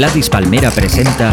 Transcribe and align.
Gladys 0.00 0.30
Palmera 0.30 0.70
presenta 0.70 1.30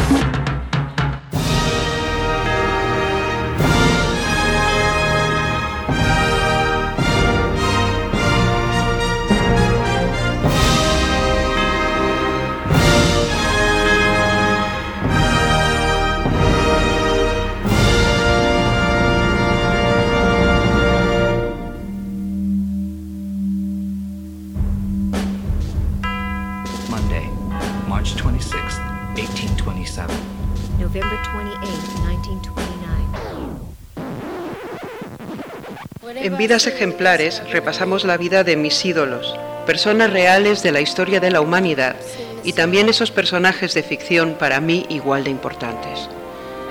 Vidas 36.48 36.66
Ejemplares 36.66 37.44
repasamos 37.52 38.06
la 38.06 38.16
vida 38.16 38.46
de 38.46 38.56
mis 38.56 38.86
ídolos, 38.86 39.38
personas 39.66 40.14
reales 40.14 40.64
de 40.64 40.72
la 40.72 40.80
historia 40.80 41.20
de 41.20 41.30
la 41.30 41.42
humanidad 41.42 41.98
y 42.42 42.54
también 42.54 42.88
esos 42.88 43.12
personajes 43.12 43.74
de 43.74 43.84
ficción 43.84 44.36
para 44.40 44.62
mí 44.62 44.86
igual 44.88 45.26
de 45.26 45.30
importantes. 45.30 46.08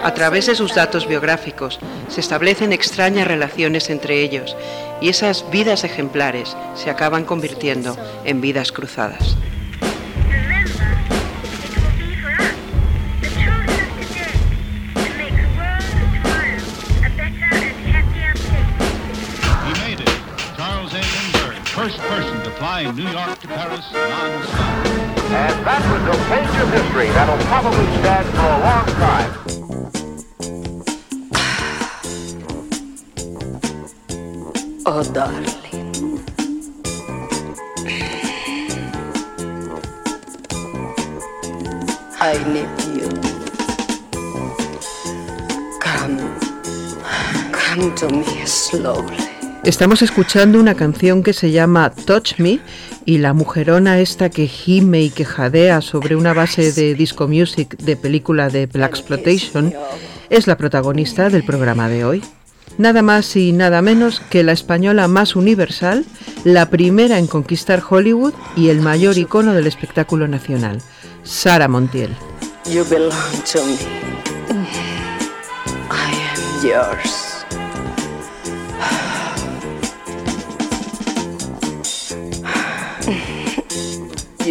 A 0.03 0.15
través 0.15 0.47
de 0.47 0.55
sus 0.55 0.75
datos 0.75 1.07
biográficos 1.07 1.79
se 2.09 2.23
establecen 2.23 2.73
extrañas 2.73 3.29
relaciones 3.29 3.91
entre 3.91 4.23
ellos 4.23 4.57
y 5.03 5.11
esas 5.11 5.45
vidas 5.51 5.85
ejemplares 5.85 6.57
se 6.75 6.89
acaban 6.89 7.27
convirtiendo 7.27 7.99
en 8.25 8.41
vidas 8.41 8.73
cruzadas. 8.73 9.37
Person 22.77 22.97
to 22.97 23.03
fly 23.03 23.05
New 23.05 23.11
York 23.11 23.39
to 23.41 23.49
Paris 23.49 23.93
non-stop. 23.93 24.87
And 25.33 25.67
that 25.67 25.83
was 25.91 26.03
a 26.09 26.19
page 26.29 26.57
of 26.63 26.69
history 26.73 27.09
that'll 27.11 27.43
probably 27.47 27.87
stand 28.01 28.27
for 28.37 28.47
a 28.47 28.61
long 28.67 28.87
time. 29.03 29.31
Oh, 34.89 35.03
darling. 35.13 35.47
I 42.19 42.33
need 42.53 42.71
you. 42.97 43.09
Come, 45.81 46.17
come 47.53 47.95
to 47.97 48.07
me 48.09 48.47
slowly. 48.47 49.36
Estamos 49.67 50.01
escuchando 50.01 50.61
una 50.61 50.77
canción 50.77 51.25
que 51.25 51.33
se 51.33 51.51
llama 51.51 51.91
Touch 51.91 52.39
Me 52.39 52.61
y 53.05 53.19
la 53.19 53.33
mujerona 53.33 53.99
esta 53.99 54.31
que 54.31 54.47
gime 54.47 55.03
y 55.03 55.11
que 55.11 55.25
jadea 55.25 55.81
sobre 55.81 56.15
una 56.15 56.33
base 56.33 56.71
de 56.71 56.95
disco 56.95 57.27
music 57.27 57.77
de 57.79 57.97
película 57.97 58.49
de 58.49 58.67
Black 58.67 58.91
Exploitation 58.91 59.75
es 60.31 60.47
la 60.47 60.57
protagonista 60.57 61.31
del 61.31 61.43
programa 61.43 61.89
de 61.89 62.05
hoy. 62.05 62.23
Nada 62.79 63.03
más 63.03 63.35
y 63.35 63.51
nada 63.53 63.83
menos 63.83 64.21
que 64.31 64.45
la 64.45 64.53
española 64.53 65.09
más 65.09 65.35
universal, 65.35 66.05
la 66.45 66.71
primera 66.71 67.19
en 67.19 67.27
conquistar 67.27 67.83
Hollywood 67.91 68.35
y 68.55 68.69
el 68.69 68.81
mayor 68.81 69.19
icono 69.19 69.53
del 69.53 69.67
espectáculo 69.67 70.29
nacional, 70.29 70.81
Sara 71.25 71.67
Montiel. 71.67 72.15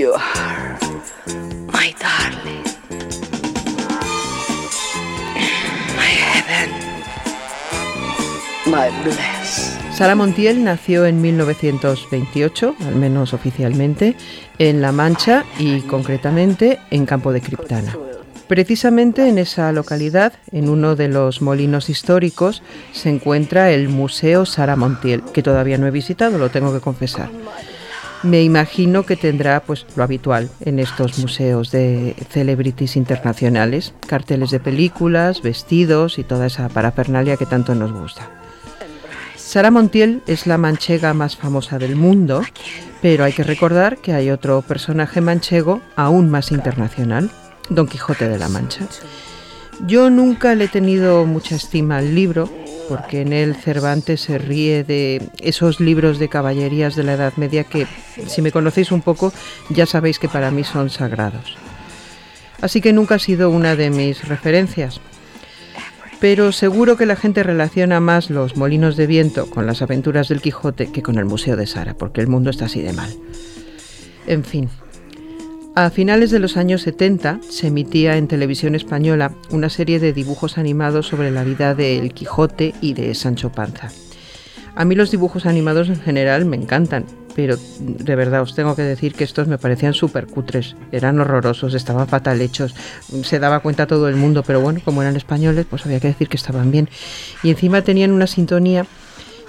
You. 0.05 0.13
Sara 9.93 10.15
Montiel 10.15 10.63
nació 10.63 11.05
en 11.05 11.21
1928, 11.21 12.75
al 12.85 12.95
menos 12.95 13.33
oficialmente, 13.33 14.15
en 14.59 14.81
La 14.81 14.91
Mancha 14.91 15.43
y 15.57 15.81
concretamente 15.81 16.79
en 16.91 17.07
Campo 17.07 17.31
de 17.31 17.41
Criptana. 17.41 17.97
Precisamente 18.47 19.27
en 19.27 19.39
esa 19.39 19.71
localidad, 19.71 20.33
en 20.51 20.69
uno 20.69 20.95
de 20.95 21.07
los 21.07 21.41
molinos 21.41 21.89
históricos, 21.89 22.61
se 22.91 23.09
encuentra 23.09 23.71
el 23.71 23.89
Museo 23.89 24.45
Sara 24.45 24.75
Montiel, 24.75 25.23
que 25.33 25.41
todavía 25.41 25.79
no 25.79 25.87
he 25.87 25.91
visitado, 25.91 26.37
lo 26.37 26.49
tengo 26.49 26.71
que 26.71 26.79
confesar. 26.79 27.29
Me 28.23 28.41
imagino 28.43 29.03
que 29.03 29.15
tendrá 29.15 29.61
pues 29.61 29.85
lo 29.95 30.03
habitual 30.03 30.49
en 30.61 30.79
estos 30.79 31.19
museos 31.19 31.71
de 31.71 32.15
celebrities 32.29 32.95
internacionales, 32.95 33.93
carteles 34.07 34.49
de 34.51 34.59
películas, 34.59 35.41
vestidos 35.41 36.17
y 36.17 36.23
toda 36.23 36.47
esa 36.47 36.69
parafernalia 36.69 37.37
que 37.37 37.45
tanto 37.45 37.75
nos 37.75 37.91
gusta. 37.91 38.29
Sara 39.35 39.69
Montiel 39.69 40.23
es 40.25 40.47
la 40.47 40.57
manchega 40.57 41.13
más 41.13 41.37
famosa 41.37 41.77
del 41.77 41.95
mundo, 41.95 42.41
pero 43.01 43.23
hay 43.23 43.31
que 43.31 43.43
recordar 43.43 43.97
que 43.97 44.11
hay 44.11 44.31
otro 44.31 44.63
personaje 44.63 45.21
manchego 45.21 45.81
aún 45.95 46.29
más 46.29 46.51
internacional, 46.51 47.29
Don 47.69 47.87
Quijote 47.87 48.27
de 48.27 48.39
la 48.39 48.49
Mancha. 48.49 48.87
Yo 49.85 50.09
nunca 50.09 50.55
le 50.55 50.65
he 50.65 50.67
tenido 50.67 51.25
mucha 51.25 51.55
estima 51.55 51.97
al 51.97 52.15
libro, 52.15 52.49
porque 52.87 53.21
en 53.21 53.33
él 53.33 53.55
Cervantes 53.55 54.21
se 54.21 54.37
ríe 54.37 54.83
de 54.83 55.21
esos 55.39 55.79
libros 55.79 56.19
de 56.19 56.29
caballerías 56.29 56.95
de 56.95 57.03
la 57.03 57.13
Edad 57.13 57.33
Media 57.37 57.63
que, 57.63 57.87
si 58.27 58.41
me 58.41 58.51
conocéis 58.51 58.91
un 58.91 59.01
poco, 59.01 59.33
ya 59.69 59.85
sabéis 59.85 60.19
que 60.19 60.29
para 60.29 60.51
mí 60.51 60.63
son 60.63 60.89
sagrados. 60.89 61.57
Así 62.61 62.81
que 62.81 62.93
nunca 62.93 63.15
ha 63.15 63.19
sido 63.19 63.49
una 63.49 63.75
de 63.75 63.89
mis 63.89 64.27
referencias. 64.27 65.01
Pero 66.19 66.51
seguro 66.51 66.97
que 66.97 67.05
la 67.05 67.15
gente 67.15 67.43
relaciona 67.43 67.99
más 67.99 68.29
los 68.29 68.55
molinos 68.55 68.95
de 68.95 69.05
viento 69.05 69.49
con 69.49 69.67
las 69.67 69.81
aventuras 69.81 70.29
del 70.29 70.41
Quijote 70.41 70.91
que 70.91 71.03
con 71.03 71.17
el 71.17 71.25
Museo 71.25 71.57
de 71.57 71.67
Sara, 71.67 71.93
porque 71.93 72.21
el 72.21 72.27
mundo 72.27 72.49
está 72.49 72.65
así 72.65 72.81
de 72.81 72.93
mal. 72.93 73.13
En 74.25 74.43
fin, 74.43 74.69
a 75.75 75.89
finales 75.89 76.31
de 76.31 76.39
los 76.39 76.55
años 76.55 76.83
70 76.83 77.41
se 77.49 77.67
emitía 77.67 78.15
en 78.15 78.29
televisión 78.29 78.75
española 78.75 79.33
una 79.49 79.69
serie 79.69 79.99
de 79.99 80.13
dibujos 80.13 80.57
animados 80.57 81.07
sobre 81.07 81.31
la 81.31 81.43
vida 81.43 81.75
del 81.75 82.13
Quijote 82.13 82.73
y 82.79 82.93
de 82.93 83.13
Sancho 83.13 83.51
Panza. 83.51 83.91
A 84.75 84.85
mí 84.85 84.95
los 84.95 85.11
dibujos 85.11 85.45
animados 85.45 85.89
en 85.89 85.99
general 85.99 86.45
me 86.45 86.55
encantan, 86.55 87.05
pero 87.35 87.57
de 87.79 88.15
verdad 88.15 88.41
os 88.41 88.55
tengo 88.55 88.73
que 88.75 88.83
decir 88.83 89.15
que 89.15 89.25
estos 89.25 89.49
me 89.49 89.57
parecían 89.57 89.93
súper 89.93 90.27
cutres, 90.27 90.77
eran 90.93 91.19
horrorosos, 91.19 91.73
estaban 91.73 92.07
fatal 92.07 92.39
hechos, 92.39 92.73
se 93.23 93.39
daba 93.39 93.59
cuenta 93.59 93.85
todo 93.85 94.07
el 94.07 94.15
mundo, 94.15 94.43
pero 94.43 94.61
bueno, 94.61 94.79
como 94.83 95.01
eran 95.01 95.17
españoles, 95.17 95.65
pues 95.69 95.85
había 95.85 95.99
que 95.99 96.07
decir 96.07 96.29
que 96.29 96.37
estaban 96.37 96.71
bien. 96.71 96.89
Y 97.43 97.49
encima 97.49 97.81
tenían 97.81 98.11
una 98.11 98.27
sintonía 98.27 98.85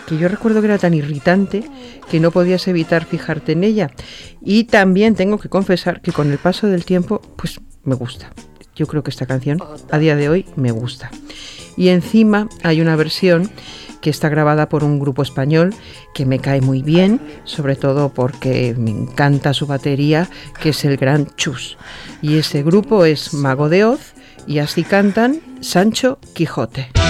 que 0.06 0.16
yo 0.16 0.28
recuerdo 0.28 0.60
que 0.60 0.66
era 0.66 0.78
tan 0.78 0.94
irritante 0.94 1.64
que 2.10 2.20
no 2.20 2.30
podías 2.30 2.66
evitar 2.68 3.04
fijarte 3.04 3.52
en 3.52 3.64
ella. 3.64 3.90
Y 4.40 4.64
también 4.64 5.14
tengo 5.14 5.38
que 5.38 5.48
confesar 5.48 6.00
que 6.00 6.12
con 6.12 6.30
el 6.30 6.38
paso 6.38 6.66
del 6.68 6.84
tiempo, 6.84 7.20
pues 7.36 7.60
me 7.84 7.94
gusta. 7.94 8.32
Yo 8.74 8.86
creo 8.86 9.02
que 9.02 9.10
esta 9.10 9.26
canción 9.26 9.58
a 9.90 9.98
día 9.98 10.16
de 10.16 10.28
hoy 10.28 10.46
me 10.56 10.70
gusta. 10.70 11.10
Y 11.76 11.88
encima 11.88 12.48
hay 12.62 12.80
una 12.80 12.96
versión 12.96 13.50
que 14.00 14.10
está 14.10 14.28
grabada 14.28 14.68
por 14.68 14.84
un 14.84 14.98
grupo 15.00 15.22
español 15.22 15.74
que 16.14 16.26
me 16.26 16.38
cae 16.38 16.60
muy 16.60 16.82
bien, 16.82 17.20
sobre 17.44 17.74
todo 17.74 18.10
porque 18.10 18.74
me 18.78 18.90
encanta 18.90 19.54
su 19.54 19.66
batería, 19.66 20.28
que 20.60 20.68
es 20.70 20.84
el 20.84 20.96
Gran 20.96 21.26
Chus. 21.36 21.76
Y 22.22 22.36
ese 22.36 22.62
grupo 22.62 23.04
es 23.04 23.34
Mago 23.34 23.68
de 23.68 23.84
Oz 23.84 24.14
y 24.46 24.58
así 24.58 24.84
cantan 24.84 25.40
Sancho 25.60 26.18
Quijote. 26.34 27.05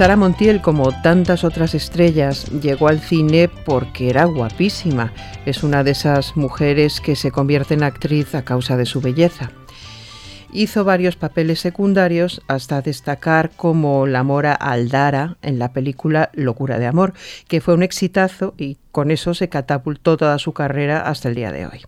Sara 0.00 0.16
Montiel, 0.16 0.62
como 0.62 0.92
tantas 1.02 1.44
otras 1.44 1.74
estrellas, 1.74 2.46
llegó 2.62 2.88
al 2.88 3.00
cine 3.00 3.50
porque 3.66 4.08
era 4.08 4.24
guapísima. 4.24 5.12
Es 5.44 5.62
una 5.62 5.84
de 5.84 5.90
esas 5.90 6.38
mujeres 6.38 7.02
que 7.02 7.14
se 7.14 7.30
convierte 7.30 7.74
en 7.74 7.82
actriz 7.82 8.34
a 8.34 8.42
causa 8.42 8.78
de 8.78 8.86
su 8.86 9.02
belleza. 9.02 9.50
Hizo 10.54 10.84
varios 10.84 11.16
papeles 11.16 11.60
secundarios 11.60 12.40
hasta 12.48 12.80
destacar 12.80 13.50
como 13.50 14.06
la 14.06 14.22
mora 14.22 14.54
Aldara 14.54 15.36
en 15.42 15.58
la 15.58 15.74
película 15.74 16.30
Locura 16.32 16.78
de 16.78 16.86
Amor, 16.86 17.12
que 17.46 17.60
fue 17.60 17.74
un 17.74 17.82
exitazo 17.82 18.54
y 18.56 18.78
con 18.92 19.10
eso 19.10 19.34
se 19.34 19.50
catapultó 19.50 20.16
toda 20.16 20.38
su 20.38 20.54
carrera 20.54 21.02
hasta 21.02 21.28
el 21.28 21.34
día 21.34 21.52
de 21.52 21.66
hoy. 21.66 21.82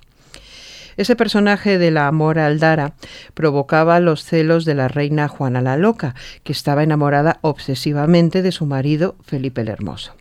Ese 0.96 1.16
personaje 1.16 1.78
de 1.78 1.90
la 1.90 2.10
Mora 2.12 2.46
Aldara 2.46 2.94
provocaba 3.34 4.00
los 4.00 4.24
celos 4.24 4.64
de 4.64 4.74
la 4.74 4.88
reina 4.88 5.28
Juana 5.28 5.60
la 5.60 5.76
Loca, 5.76 6.14
que 6.44 6.52
estaba 6.52 6.82
enamorada 6.82 7.38
obsesivamente 7.42 8.42
de 8.42 8.52
su 8.52 8.66
marido 8.66 9.16
Felipe 9.24 9.62
el 9.62 9.68
Hermoso. 9.68 10.14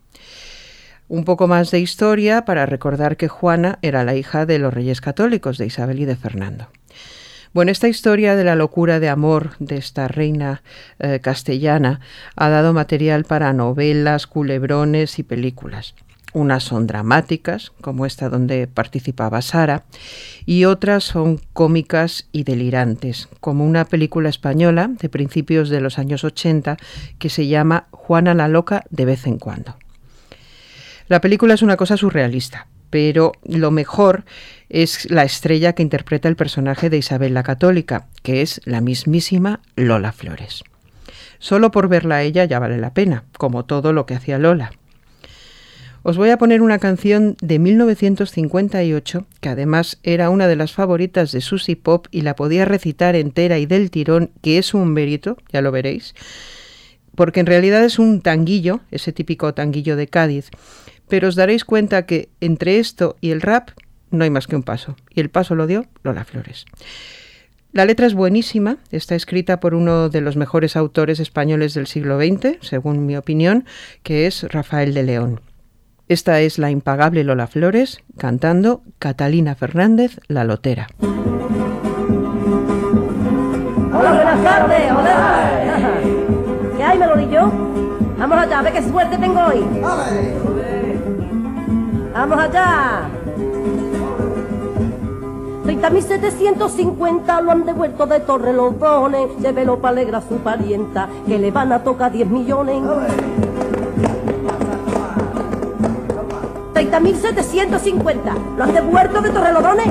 Un 1.08 1.26
poco 1.26 1.48
más 1.48 1.72
de 1.72 1.80
historia 1.80 2.46
para 2.46 2.66
recordar 2.66 3.18
que 3.18 3.28
Juana 3.28 3.80
era 3.82 4.06
la 4.06 4.16
hija 4.16 4.46
de 4.46 4.60
los 4.60 4.74
reyes 4.74 5.02
católicos 5.02 5.58
de 5.58 5.66
Isabel 5.66 6.00
y 6.00 6.06
de 6.06 6.16
Fernando. 6.16 6.68
Bueno, 7.54 7.72
esta 7.72 7.90
historia 7.90 8.38
de 8.38 8.46
la 8.46 8.56
locura 8.56 9.02
de 9.02 9.10
amor 9.10 9.50
de 9.60 9.76
esta 9.76 10.08
reina 10.08 10.64
eh, 11.00 11.20
castellana 11.20 12.00
ha 12.38 12.48
dado 12.48 12.72
material 12.72 13.26
para 13.26 13.52
novelas, 13.52 14.26
culebrones 14.26 15.20
y 15.20 15.24
películas. 15.24 15.96
Unas 16.33 16.63
son 16.63 16.88
dramáticas, 16.88 17.72
como 17.81 18.06
esta 18.06 18.30
donde 18.30 18.68
participaba 18.68 19.42
Sara, 19.42 19.83
y 20.45 20.66
otras 20.66 21.04
son 21.04 21.42
cómicas 21.54 22.28
y 22.31 22.44
delirantes, 22.44 23.28
como 23.42 23.66
una 23.66 23.86
película 23.86 24.30
española 24.30 24.89
de 25.00 25.10
principios 25.10 25.69
de 25.69 25.81
los 25.81 26.00
años 26.00 26.24
80 26.24 26.78
que 27.19 27.30
se 27.30 27.48
llama 27.48 27.88
Juana 27.92 28.33
la 28.33 28.48
Loca 28.48 28.83
de 28.89 29.06
vez 29.06 29.28
en 29.28 29.39
cuando. 29.39 29.75
La 31.07 31.19
película 31.19 31.54
es 31.54 31.62
una 31.62 31.75
cosa 31.75 31.98
surrealista, 31.98 32.68
pero 32.89 33.34
lo 33.44 33.72
mejor 33.72 34.24
es 34.69 35.12
la 35.12 35.24
estrella 35.24 35.74
que 35.74 35.84
interpreta 35.84 36.30
el 36.30 36.38
personaje 36.38 36.89
de 36.89 36.98
Isabel 36.98 37.34
la 37.34 37.44
Católica, 37.44 38.07
que 38.24 38.42
es 38.42 38.62
la 38.63 38.80
mismísima 38.80 39.60
Lola 39.75 40.13
Flores. 40.13 40.63
Solo 41.39 41.72
por 41.72 41.89
verla 41.89 42.18
a 42.18 42.22
ella 42.22 42.45
ya 42.45 42.60
vale 42.60 42.77
la 42.77 42.94
pena, 42.94 43.25
como 43.38 43.66
todo 43.66 43.92
lo 43.92 44.06
que 44.06 44.13
hacía 44.13 44.38
Lola. 44.38 44.72
Os 46.03 46.18
voy 46.18 46.31
a 46.31 46.38
poner 46.39 46.63
una 46.63 46.80
canción 46.80 47.38
de 47.42 47.59
1958, 47.59 49.27
que 49.39 49.50
además 49.50 50.00
era 50.01 50.31
una 50.31 50.48
de 50.48 50.56
las 50.56 50.74
favoritas 50.74 51.31
de 51.31 51.42
Susy 51.42 51.75
Pop 51.75 52.07
y 52.09 52.21
la 52.21 52.36
podía 52.36 52.65
recitar 52.65 53.15
entera 53.15 53.60
y 53.60 53.67
del 53.67 53.91
tirón, 53.91 54.31
que 54.41 54.58
es 54.58 54.74
un 54.74 54.93
mérito, 54.93 55.38
ya 55.53 55.62
lo 55.62 55.72
veréis, 55.72 56.15
porque 57.13 57.39
en 57.39 57.46
realidad 57.46 57.84
es 57.84 58.00
un 58.00 58.22
tanguillo, 58.22 58.79
ese 58.89 59.13
típico 59.13 59.53
tanguillo 59.53 59.96
de 59.96 60.08
Cádiz, 60.08 60.50
pero 61.08 61.27
os 61.27 61.36
daréis 61.36 61.65
cuenta 61.65 62.08
que 62.08 62.29
entre 62.39 62.79
esto 62.79 63.15
y 63.22 63.29
el 63.29 63.41
rap 63.41 63.70
no 64.10 64.24
hay 64.24 64.31
más 64.31 64.48
que 64.48 64.55
un 64.55 64.63
paso, 64.63 64.96
y 65.12 65.20
el 65.20 65.29
paso 65.29 65.53
lo 65.53 65.67
dio 65.67 65.86
Lola 66.01 66.25
Flores. 66.25 66.65
La 67.74 67.86
letra 67.86 68.08
es 68.08 68.15
buenísima, 68.15 68.79
está 68.89 69.13
escrita 69.13 69.60
por 69.60 69.75
uno 69.75 70.10
de 70.10 70.22
los 70.22 70.36
mejores 70.36 70.75
autores 70.75 71.20
españoles 71.20 71.75
del 71.75 71.86
siglo 71.86 72.20
XX, 72.20 72.58
según 72.62 73.05
mi 73.05 73.15
opinión, 73.15 73.65
que 74.01 74.25
es 74.25 74.43
Rafael 74.51 74.96
de 74.96 75.03
León. 75.03 75.41
Esta 76.12 76.41
es 76.41 76.60
la 76.60 76.70
impagable 76.70 77.24
Lola 77.24 77.48
Flores 77.48 78.03
cantando 78.18 78.82
Catalina 79.00 79.56
Fernández, 79.56 80.20
La 80.27 80.44
Lotera. 80.44 80.89
Hola, 83.98 84.12
buenas 84.15 84.44
tardes, 84.44 84.91
hola. 84.91 85.51
¿Qué 86.75 86.84
hay, 86.84 87.00
Melodillo? 87.00 87.50
Vamos 88.18 88.38
allá, 88.39 88.60
a 88.60 88.72
qué 88.74 88.84
suerte 88.89 89.18
tengo 89.20 89.39
hoy. 89.39 89.65
Vamos 92.13 92.39
allá. 92.39 93.03
30.750 95.63 97.41
lo 97.41 97.51
han 97.51 97.65
devuelto 97.65 98.06
de 98.06 98.20
Torre 98.20 98.51
los 98.51 98.77
dones. 98.77 99.30
Llévelo 99.39 99.80
para 99.80 99.94
alegrar 99.94 100.24
a 100.24 100.27
su 100.27 100.36
parienta, 100.39 101.08
que 101.25 101.39
le 101.39 101.51
van 101.51 101.72
a 101.72 101.82
tocar 101.82 102.12
10 102.12 102.27
millones. 102.30 102.84
30.750 106.90 108.58
lo 108.58 108.64
han 108.64 108.74
devuelto 108.74 109.22
de 109.22 109.30
Torrelodones. 109.30 109.88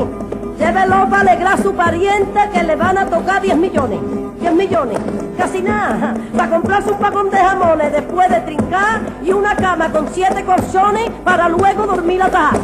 Llévelo 0.59 1.09
para 1.09 1.21
alegrar 1.21 1.55
a 1.55 1.63
su 1.63 1.73
parienta 1.73 2.51
que 2.51 2.65
le 2.65 2.75
van 2.75 2.99
a 2.99 3.07
tocar 3.07 3.41
10 3.41 3.57
millones. 3.57 4.01
10 4.41 4.55
millones, 4.55 4.99
casi 5.39 5.63
nada. 5.63 6.15
Para 6.37 6.51
comprarse 6.51 6.91
un 6.91 7.01
vagón 7.01 7.31
de 7.31 7.37
jamones 7.37 7.93
después 7.93 8.29
de 8.29 8.41
trincar 8.41 9.03
y 9.23 9.33
una 9.33 9.55
cama 9.55 9.93
con 9.93 10.09
siete 10.13 10.45
colchones 10.45 11.11
para 11.23 11.49
luego 11.49 11.87
dormir 11.87 12.23
atrás. 12.23 12.55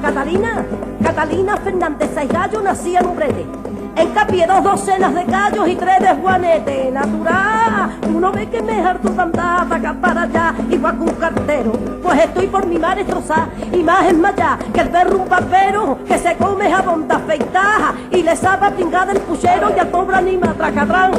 Catalina, 0.00 0.64
Catalina 1.02 1.56
Fernández 1.58 2.10
Saigallo 2.14 2.62
nacía 2.62 3.00
en 3.00 3.06
Ubrete. 3.06 3.46
En 3.96 4.12
dos 4.46 4.62
docenas 4.62 5.14
de 5.14 5.24
gallos 5.24 5.66
y 5.68 5.74
tres 5.74 5.98
de 6.00 6.08
juanete. 6.08 6.90
Natural, 6.92 7.98
uno 8.14 8.30
ve 8.30 8.46
que 8.48 8.62
me 8.62 8.80
harto 8.80 9.10
tanta 9.10 9.62
acá 9.62 9.96
para 10.00 10.22
allá, 10.22 10.54
igual 10.70 10.96
que 10.98 11.02
un 11.02 11.14
cartero. 11.14 11.72
Pues 12.02 12.20
estoy 12.20 12.46
por 12.46 12.66
mi 12.66 12.78
madre 12.78 13.04
destrozar 13.04 13.48
y 13.72 13.82
más 13.82 14.06
es 14.06 14.18
más 14.18 14.34
allá 14.34 14.58
que 14.74 14.80
el 14.80 14.90
perro 14.90 15.16
un 15.16 15.28
papero 15.28 15.98
que 16.06 16.18
se 16.18 16.36
come 16.36 16.70
jabón 16.70 17.08
de 17.08 17.14
afeitar 17.14 17.94
y 18.10 18.22
le 18.22 18.36
sabe 18.36 18.70
pringada 18.72 19.12
el 19.12 19.20
puchero 19.20 19.70
y 19.74 19.80
a 19.80 19.90
cobra 19.90 20.20
ni 20.20 20.36
matracatrán. 20.36 21.12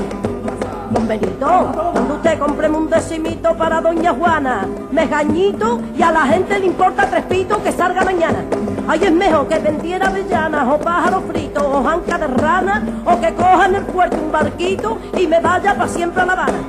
Don 0.91 1.07
Benito, 1.07 1.71
cuando 1.91 2.13
usted 2.15 2.39
compre 2.39 2.69
un 2.69 2.89
decimito 2.89 3.53
para 3.55 3.81
Doña 3.81 4.13
Juana, 4.13 4.65
me 4.91 5.05
gañito 5.05 5.81
y 5.97 6.01
a 6.01 6.11
la 6.11 6.25
gente 6.25 6.59
le 6.59 6.67
importa 6.67 7.09
tres 7.09 7.25
pitos 7.25 7.57
que 7.59 7.71
salga 7.71 8.03
mañana. 8.05 8.45
Ay, 8.87 9.03
es 9.03 9.11
mejor 9.11 9.47
que 9.47 9.59
vendiera 9.59 10.07
avellanas 10.07 10.65
o 10.67 10.77
pájaros 10.79 11.23
fritos 11.27 11.63
o 11.63 11.83
janca 11.83 12.17
de 12.17 12.27
rana 12.27 12.83
o 13.05 13.19
que 13.19 13.33
coja 13.33 13.65
en 13.65 13.75
el 13.75 13.83
puerto 13.83 14.17
un 14.17 14.31
barquito 14.31 14.97
y 15.17 15.27
me 15.27 15.41
vaya 15.41 15.75
para 15.75 15.89
siempre 15.89 16.21
a 16.21 16.25
La 16.25 16.33
Habana. 16.33 16.59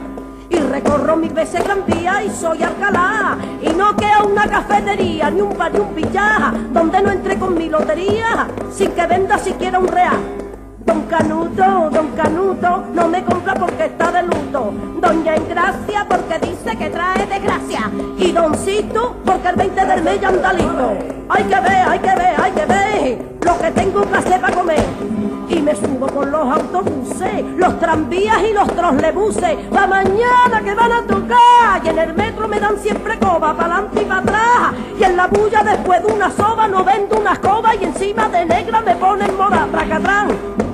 Y 0.51 0.59
recorro 0.59 1.17
mil 1.17 1.33
veces 1.33 1.63
Gran 1.63 1.85
y 2.25 2.31
soy 2.31 2.63
Alcalá. 2.63 3.37
Y 3.63 3.69
no 3.69 3.95
queda 3.95 4.25
una 4.25 4.49
cafetería, 4.49 5.31
ni 5.31 5.43
un 5.43 5.57
bar, 5.57 5.73
ni 5.73 5.81
un 5.81 5.95
pillaja, 5.95 6.55
donde 6.73 7.03
no 7.03 7.13
entre 7.13 7.39
con 7.39 7.55
mi 7.55 7.69
lotería, 7.69 8.49
sin 8.73 8.91
que 8.93 9.07
venda 9.07 9.39
siquiera 9.39 9.79
un 9.79 9.87
real. 9.87 10.38
Don 10.89 11.03
Canuto, 11.03 11.91
don 11.91 12.09
Canuto, 12.17 12.85
no 12.95 13.09
me 13.09 13.23
compra 13.23 13.53
porque 13.53 13.85
está 13.85 14.11
de 14.11 14.23
luto. 14.23 14.73
Doña 14.99 15.37
Ingracia 15.37 16.07
porque 16.09 16.39
dice 16.39 16.75
que 16.79 16.89
trae 16.89 17.27
desgracia. 17.27 17.91
Y 18.17 18.33
Doncito 18.33 19.17
porque 19.23 19.49
el 19.49 19.57
20 19.57 19.85
del 19.85 20.03
mes 20.03 20.19
ya 20.19 20.29
anda 20.29 20.51
listo. 20.55 20.93
Hay 21.29 21.45
que 21.45 21.61
ver, 21.61 21.89
hay 21.89 21.99
que 21.99 22.15
ver, 22.15 22.41
hay 22.43 22.53
que 22.53 22.65
ver 22.65 23.19
lo 23.43 23.59
que 23.59 23.71
tengo 23.73 24.01
que 24.01 24.17
hacer 24.17 24.41
para 24.41 24.57
comer. 24.57 24.83
Y 25.51 25.61
me 25.61 25.77
subo 25.77 26.07
con 26.07 26.31
los 26.31 26.57
autobuses, 26.57 27.45
los 27.59 27.79
tranvías 27.79 28.43
y 28.51 28.55
los 28.55 28.69
troslebuses. 28.69 29.71
La 29.71 29.87
mañana 29.87 30.63
que 30.65 30.73
van 30.73 30.93
a 30.93 31.03
tocar. 31.03 31.85
Y 31.85 31.89
en 31.91 31.99
el 31.99 32.15
metro 32.15 32.49
me 32.49 32.59
dan 32.61 32.79
siempre 32.79 33.19
coba, 33.19 33.55
para 33.55 33.75
adelante 33.75 34.01
y 34.01 34.05
para 34.07 34.21
atrás. 34.23 34.75
Y 34.99 35.05
en 35.05 35.19
la 35.19 35.27
bulla 35.27 35.63
después 35.65 36.03
de 36.03 36.15
una 36.15 36.31
soba 36.31 36.67
no 36.67 36.83
vendo 36.83 37.19
una 37.21 37.35
escoba. 37.35 37.75
Y 37.75 37.85
encima 37.85 38.27
de 38.31 38.47
negra 38.47 38.81
me 38.81 38.97
ponen 38.97 39.37
moda, 39.37 39.69
tracatrán. 39.71 40.68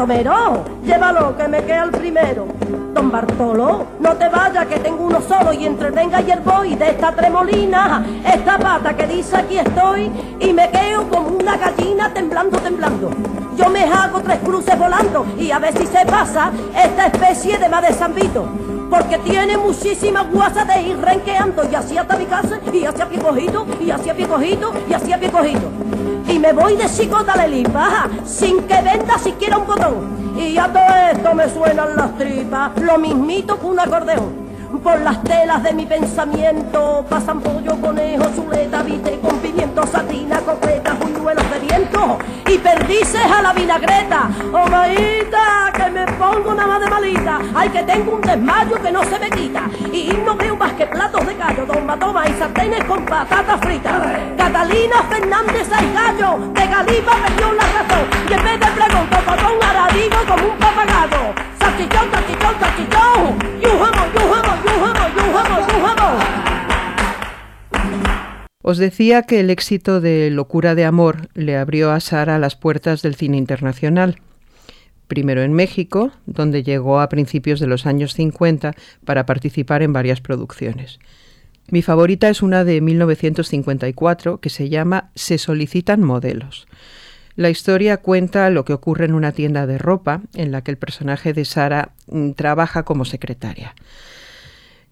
Bartomero, 0.00 0.64
llévalo 0.82 1.36
que 1.36 1.46
me 1.46 1.62
queda 1.62 1.84
el 1.84 1.90
primero. 1.90 2.46
Don 2.94 3.10
Bartolo, 3.10 3.86
no 4.00 4.16
te 4.16 4.30
vayas 4.30 4.64
que 4.64 4.78
tengo 4.78 5.04
uno 5.04 5.20
solo 5.20 5.52
y 5.52 5.66
entre 5.66 5.88
el 5.88 5.92
venga 5.92 6.22
y 6.22 6.30
el 6.30 6.40
voy 6.40 6.74
de 6.74 6.88
esta 6.88 7.12
tremolina, 7.12 8.02
esta 8.24 8.58
pata 8.58 8.96
que 8.96 9.06
dice 9.06 9.36
aquí 9.36 9.58
estoy 9.58 10.10
y 10.40 10.54
me 10.54 10.70
quedo 10.70 11.06
como 11.10 11.28
una 11.36 11.58
gallina 11.58 12.14
temblando, 12.14 12.56
temblando. 12.60 13.10
Yo 13.58 13.68
me 13.68 13.84
hago 13.84 14.22
tres 14.22 14.38
cruces 14.38 14.78
volando 14.78 15.26
y 15.38 15.50
a 15.50 15.58
ver 15.58 15.76
si 15.76 15.86
se 15.86 16.06
pasa 16.06 16.50
esta 16.74 17.08
especie 17.08 17.58
de 17.58 17.68
más 17.68 17.82
de 17.82 17.92
zambito. 17.92 18.48
Porque 18.88 19.18
tiene 19.18 19.58
muchísimas 19.58 20.30
guasas 20.32 20.66
de 20.66 20.80
ir 20.80 20.98
renqueando 20.98 21.62
y 21.70 21.74
así 21.74 21.98
hasta 21.98 22.16
mi 22.16 22.24
casa 22.24 22.58
y 22.72 22.86
así 22.86 23.02
a 23.02 23.06
pie 23.06 23.18
cojito 23.18 23.66
y 23.78 23.90
así 23.90 24.08
a 24.08 24.16
pie 24.16 24.26
cojito 24.26 24.72
y 24.88 24.94
así 24.94 25.12
a 25.12 25.20
pie 25.20 25.30
cojito 25.30 25.99
y 26.30 26.38
me 26.38 26.52
voy 26.52 26.76
de 26.76 26.86
chicota 26.86 27.36
de 27.36 27.48
lipa, 27.48 28.08
sin 28.24 28.62
que 28.62 28.80
venda 28.82 29.18
siquiera 29.18 29.58
un 29.58 29.66
botón. 29.66 30.34
Y 30.38 30.56
a 30.56 30.72
todo 30.72 30.96
esto 31.12 31.34
me 31.34 31.48
suenan 31.48 31.96
las 31.96 32.16
tripas, 32.16 32.70
lo 32.80 32.98
mismito 32.98 33.58
que 33.58 33.66
un 33.66 33.80
acordeón. 33.80 34.49
Por 34.78 35.00
las 35.00 35.22
telas 35.24 35.62
de 35.64 35.72
mi 35.74 35.84
pensamiento 35.84 37.04
pasan 37.08 37.40
pollo, 37.40 37.78
conejo, 37.80 38.24
chuleta, 38.34 38.82
vite 38.82 39.18
con 39.20 39.36
pimiento, 39.40 39.84
satina, 39.86 40.38
coqueta, 40.40 40.94
buñuelos 40.94 41.44
de 41.50 41.58
viento 41.58 42.18
y 42.46 42.56
perdices 42.56 43.20
a 43.20 43.42
la 43.42 43.52
vinagreta. 43.52 44.30
Oh, 44.52 44.66
maíta, 44.70 45.72
que 45.74 45.90
me 45.90 46.06
pongo 46.12 46.54
nada 46.54 46.68
más 46.68 46.80
de 46.80 46.86
malita. 46.88 47.40
Ay, 47.54 47.68
que 47.68 47.82
tengo 47.82 48.14
un 48.14 48.20
desmayo 48.22 48.80
que 48.80 48.92
no 48.92 49.04
se 49.04 49.18
me 49.18 49.28
quita. 49.28 49.68
Y 49.92 50.16
no 50.24 50.36
veo 50.36 50.56
más 50.56 50.72
que 50.74 50.86
platos 50.86 51.26
de 51.26 51.34
gallo, 51.34 51.66
toma, 51.66 51.98
toma 51.98 52.28
y 52.28 52.32
sartenes 52.34 52.84
con 52.84 53.04
patatas 53.04 53.60
fritas. 53.60 54.00
Catalina 54.38 55.02
Fernández 55.10 55.68
hay 55.72 55.92
gallo, 55.92 56.38
de 56.54 56.66
Galipa 56.66 57.12
perdió 57.26 57.52
la 57.52 57.64
razón. 57.64 58.08
Y 58.28 58.32
en 58.32 58.44
vez 58.44 58.60
de 58.60 58.66
pregón, 58.66 59.10
tocotón, 59.10 59.58
ahora 59.62 59.88
digo 59.92 60.16
como 60.26 60.52
un 60.52 60.58
papagayo. 60.58 61.49
Os 68.62 68.78
decía 68.78 69.22
que 69.22 69.40
el 69.40 69.50
éxito 69.50 70.00
de 70.00 70.30
Locura 70.30 70.74
de 70.74 70.84
Amor 70.84 71.28
le 71.34 71.56
abrió 71.56 71.90
a 71.90 72.00
Sara 72.00 72.38
las 72.38 72.56
puertas 72.56 73.02
del 73.02 73.16
cine 73.16 73.36
internacional 73.36 74.20
primero 75.10 75.42
en 75.42 75.52
México, 75.52 76.12
donde 76.24 76.62
llegó 76.62 77.00
a 77.00 77.08
principios 77.10 77.60
de 77.60 77.66
los 77.66 77.84
años 77.84 78.14
50 78.14 78.74
para 79.04 79.26
participar 79.26 79.82
en 79.82 79.92
varias 79.92 80.22
producciones. 80.22 81.00
Mi 81.68 81.82
favorita 81.82 82.30
es 82.30 82.42
una 82.42 82.64
de 82.64 82.80
1954 82.80 84.40
que 84.40 84.48
se 84.48 84.70
llama 84.70 85.10
Se 85.14 85.36
solicitan 85.36 86.02
modelos. 86.02 86.66
La 87.40 87.48
historia 87.48 87.96
cuenta 87.96 88.50
lo 88.50 88.66
que 88.66 88.74
ocurre 88.74 89.06
en 89.06 89.14
una 89.14 89.32
tienda 89.32 89.66
de 89.66 89.78
ropa 89.78 90.20
en 90.34 90.52
la 90.52 90.60
que 90.60 90.72
el 90.72 90.76
personaje 90.76 91.32
de 91.32 91.46
Sara 91.46 91.92
mm, 92.06 92.32
trabaja 92.32 92.82
como 92.82 93.06
secretaria. 93.06 93.74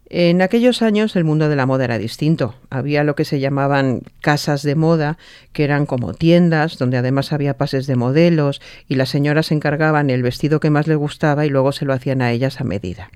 En 0.09 0.41
aquellos 0.41 0.81
años 0.81 1.15
el 1.15 1.25
mundo 1.25 1.51
de 1.51 1.57
la 1.57 1.67
moda 1.67 1.85
era 1.85 1.99
distinto. 1.99 2.55
Había 2.71 3.05
lo 3.05 3.17
que 3.17 3.27
se 3.27 3.39
llamaban 3.39 4.01
casas 4.23 4.63
de 4.63 4.77
moda, 4.77 5.19
que 5.53 5.63
eran 5.63 5.85
como 5.85 6.15
tiendas, 6.15 6.79
donde 6.79 6.97
además 6.97 7.35
había 7.35 7.59
pases 7.59 7.87
de 7.87 7.97
modelos 7.97 8.63
y 8.89 8.95
las 8.95 9.11
señoras 9.11 9.53
encargaban 9.53 10.09
el 10.09 10.23
vestido 10.23 10.59
que 10.59 10.71
más 10.71 10.87
les 10.87 10.97
gustaba 10.97 11.45
y 11.45 11.51
luego 11.51 11.73
se 11.73 11.85
lo 11.85 11.93
hacían 11.93 12.23
a 12.23 12.33
ellas 12.33 12.63
a 12.63 12.65
medida. 12.65 13.11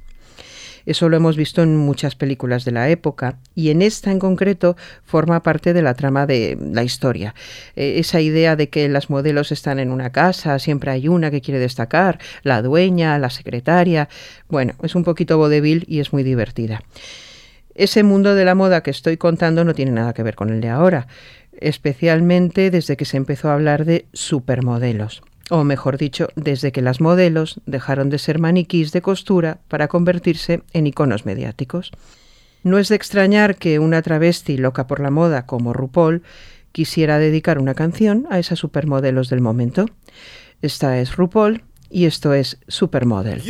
Eso 0.87 1.09
lo 1.09 1.17
hemos 1.17 1.37
visto 1.37 1.63
en 1.63 1.77
muchas 1.77 2.15
películas 2.15 2.65
de 2.65 2.73
la 2.73 2.89
época 2.89 3.39
y 3.55 3.71
en 3.71 3.83
esta 3.83 4.11
en 4.11 4.19
concreto 4.19 4.77
forma 5.05 5.43
parte 5.43 5.73
de 5.73 5.83
la 5.83 5.95
trama 5.95 6.27
de 6.27 6.59
la 6.73 6.83
historia. 6.83 7.35
Eh, 7.77 7.95
esa 7.99 8.21
idea 8.21 8.57
de 8.57 8.69
que 8.69 8.89
las 8.89 9.11
modelos 9.11 9.53
están 9.53 9.79
en 9.79 9.91
una 9.91 10.11
casa, 10.11 10.59
siempre 10.59 10.91
hay 10.91 11.09
una 11.09 11.31
que 11.31 11.41
quiere 11.41 11.61
destacar, 11.61 12.19
la 12.43 12.63
dueña, 12.63 13.19
la 13.19 13.31
secretaria. 13.31 14.09
Bueno, 14.49 14.75
es 14.83 14.95
un 14.95 15.05
poquito 15.05 15.39
vodevil 15.39 15.85
y 15.89 16.01
es 16.01 16.13
muy 16.13 16.23
divertida. 16.23 16.83
Ese 17.75 18.03
mundo 18.03 18.35
de 18.35 18.45
la 18.45 18.55
moda 18.55 18.83
que 18.83 18.91
estoy 18.91 19.17
contando 19.17 19.65
no 19.65 19.75
tiene 19.75 19.93
nada 19.93 20.13
que 20.13 20.23
ver 20.23 20.35
con 20.35 20.51
el 20.51 20.61
de 20.61 20.69
ahora, 20.69 21.07
especialmente 21.59 22.71
desde 22.71 22.97
que 22.97 23.07
se 23.07 23.17
empezó 23.17 23.49
a 23.49 23.55
hablar 23.55 23.85
de 23.85 24.07
supermodelos 24.13 25.23
o 25.51 25.65
mejor 25.65 25.99
dicho, 25.99 26.29
desde 26.37 26.73
que 26.73 26.83
las 26.83 27.01
modelos 27.01 27.61
dejaron 27.67 28.11
de 28.11 28.19
ser 28.19 28.39
maniquís 28.39 28.93
de 28.93 29.03
costura 29.03 29.59
para 29.69 29.89
convertirse 29.89 30.63
en 30.73 30.87
iconos 30.87 31.27
mediáticos. 31.27 31.93
No 32.63 32.79
es 32.79 32.89
de 32.89 32.97
extrañar 32.97 33.57
que 33.57 33.79
una 33.79 34.03
travesti 34.03 34.57
loca 34.57 34.87
por 34.87 35.01
la 35.01 35.11
moda 35.11 35.47
como 35.47 35.73
RuPaul 35.73 36.23
quisiera 36.71 37.19
dedicar 37.19 37.59
una 37.59 37.75
canción 37.75 38.27
a 38.31 38.39
esas 38.39 38.59
supermodelos 38.59 39.29
del 39.29 39.41
momento. 39.41 39.87
Esta 40.63 40.99
es 40.99 41.17
RuPaul 41.17 41.65
y 41.91 42.07
esto 42.07 42.33
es 42.33 42.59
Supermodel. 42.69 43.43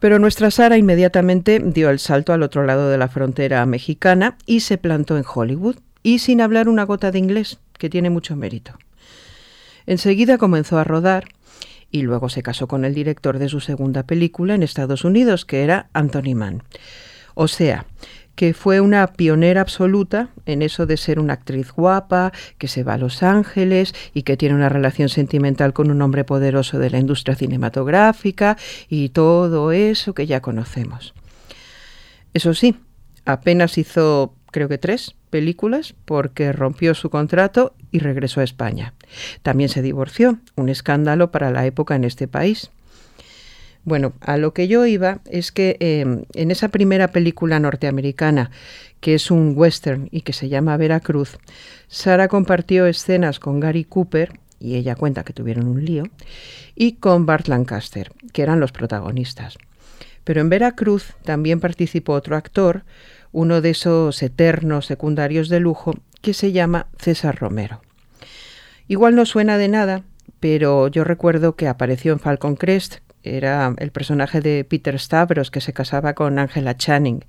Pero 0.00 0.18
nuestra 0.18 0.50
Sara 0.50 0.76
inmediatamente 0.76 1.58
dio 1.58 1.90
el 1.90 1.98
salto 1.98 2.32
al 2.32 2.42
otro 2.42 2.64
lado 2.64 2.88
de 2.88 2.98
la 2.98 3.08
frontera 3.08 3.64
mexicana 3.66 4.36
y 4.46 4.60
se 4.60 4.78
plantó 4.78 5.16
en 5.16 5.24
Hollywood, 5.32 5.76
y 6.02 6.20
sin 6.20 6.40
hablar 6.40 6.68
una 6.68 6.84
gota 6.84 7.10
de 7.10 7.18
inglés, 7.18 7.58
que 7.78 7.90
tiene 7.90 8.10
mucho 8.10 8.36
mérito. 8.36 8.78
Enseguida 9.86 10.38
comenzó 10.38 10.78
a 10.78 10.84
rodar 10.84 11.28
y 11.90 12.02
luego 12.02 12.28
se 12.28 12.42
casó 12.42 12.68
con 12.68 12.84
el 12.84 12.94
director 12.94 13.38
de 13.38 13.48
su 13.48 13.60
segunda 13.60 14.02
película 14.02 14.54
en 14.54 14.62
Estados 14.62 15.04
Unidos, 15.04 15.44
que 15.44 15.64
era 15.64 15.88
Anthony 15.92 16.34
Mann. 16.34 16.62
O 17.34 17.48
sea, 17.48 17.86
que 18.38 18.54
fue 18.54 18.80
una 18.80 19.04
pionera 19.08 19.60
absoluta 19.60 20.28
en 20.46 20.62
eso 20.62 20.86
de 20.86 20.96
ser 20.96 21.18
una 21.18 21.32
actriz 21.32 21.72
guapa, 21.72 22.32
que 22.56 22.68
se 22.68 22.84
va 22.84 22.94
a 22.94 22.96
Los 22.96 23.24
Ángeles 23.24 23.96
y 24.14 24.22
que 24.22 24.36
tiene 24.36 24.54
una 24.54 24.68
relación 24.68 25.08
sentimental 25.08 25.72
con 25.72 25.90
un 25.90 26.00
hombre 26.02 26.22
poderoso 26.22 26.78
de 26.78 26.88
la 26.88 27.00
industria 27.00 27.34
cinematográfica 27.34 28.56
y 28.88 29.08
todo 29.08 29.72
eso 29.72 30.14
que 30.14 30.28
ya 30.28 30.40
conocemos. 30.40 31.14
Eso 32.32 32.54
sí, 32.54 32.76
apenas 33.24 33.76
hizo, 33.76 34.36
creo 34.52 34.68
que 34.68 34.78
tres 34.78 35.16
películas, 35.30 35.96
porque 36.04 36.52
rompió 36.52 36.94
su 36.94 37.10
contrato 37.10 37.74
y 37.90 37.98
regresó 37.98 38.40
a 38.40 38.44
España. 38.44 38.94
También 39.42 39.68
se 39.68 39.82
divorció, 39.82 40.38
un 40.54 40.68
escándalo 40.68 41.32
para 41.32 41.50
la 41.50 41.66
época 41.66 41.96
en 41.96 42.04
este 42.04 42.28
país. 42.28 42.70
Bueno, 43.88 44.12
a 44.20 44.36
lo 44.36 44.52
que 44.52 44.68
yo 44.68 44.84
iba 44.84 45.20
es 45.24 45.50
que 45.50 45.78
eh, 45.80 46.04
en 46.34 46.50
esa 46.50 46.68
primera 46.68 47.08
película 47.08 47.58
norteamericana, 47.58 48.50
que 49.00 49.14
es 49.14 49.30
un 49.30 49.54
western 49.56 50.08
y 50.10 50.20
que 50.20 50.34
se 50.34 50.50
llama 50.50 50.76
Veracruz, 50.76 51.38
Sara 51.88 52.28
compartió 52.28 52.86
escenas 52.86 53.40
con 53.40 53.60
Gary 53.60 53.84
Cooper, 53.84 54.40
y 54.60 54.74
ella 54.74 54.94
cuenta 54.94 55.24
que 55.24 55.32
tuvieron 55.32 55.68
un 55.68 55.82
lío, 55.82 56.04
y 56.74 56.96
con 56.96 57.24
Bart 57.24 57.48
Lancaster, 57.48 58.12
que 58.34 58.42
eran 58.42 58.60
los 58.60 58.72
protagonistas. 58.72 59.56
Pero 60.22 60.42
en 60.42 60.50
Veracruz 60.50 61.14
también 61.24 61.58
participó 61.58 62.12
otro 62.12 62.36
actor, 62.36 62.84
uno 63.32 63.62
de 63.62 63.70
esos 63.70 64.22
eternos 64.22 64.84
secundarios 64.84 65.48
de 65.48 65.60
lujo, 65.60 65.94
que 66.20 66.34
se 66.34 66.52
llama 66.52 66.88
César 66.98 67.38
Romero. 67.38 67.80
Igual 68.86 69.14
no 69.14 69.24
suena 69.24 69.56
de 69.56 69.68
nada, 69.68 70.02
pero 70.40 70.88
yo 70.88 71.04
recuerdo 71.04 71.56
que 71.56 71.68
apareció 71.68 72.12
en 72.12 72.20
Falcon 72.20 72.54
Crest, 72.54 72.98
era 73.36 73.74
el 73.78 73.90
personaje 73.90 74.40
de 74.40 74.64
Peter 74.64 74.98
Stavros 74.98 75.50
que 75.50 75.60
se 75.60 75.72
casaba 75.72 76.14
con 76.14 76.38
Angela 76.38 76.76
Channing. 76.76 77.24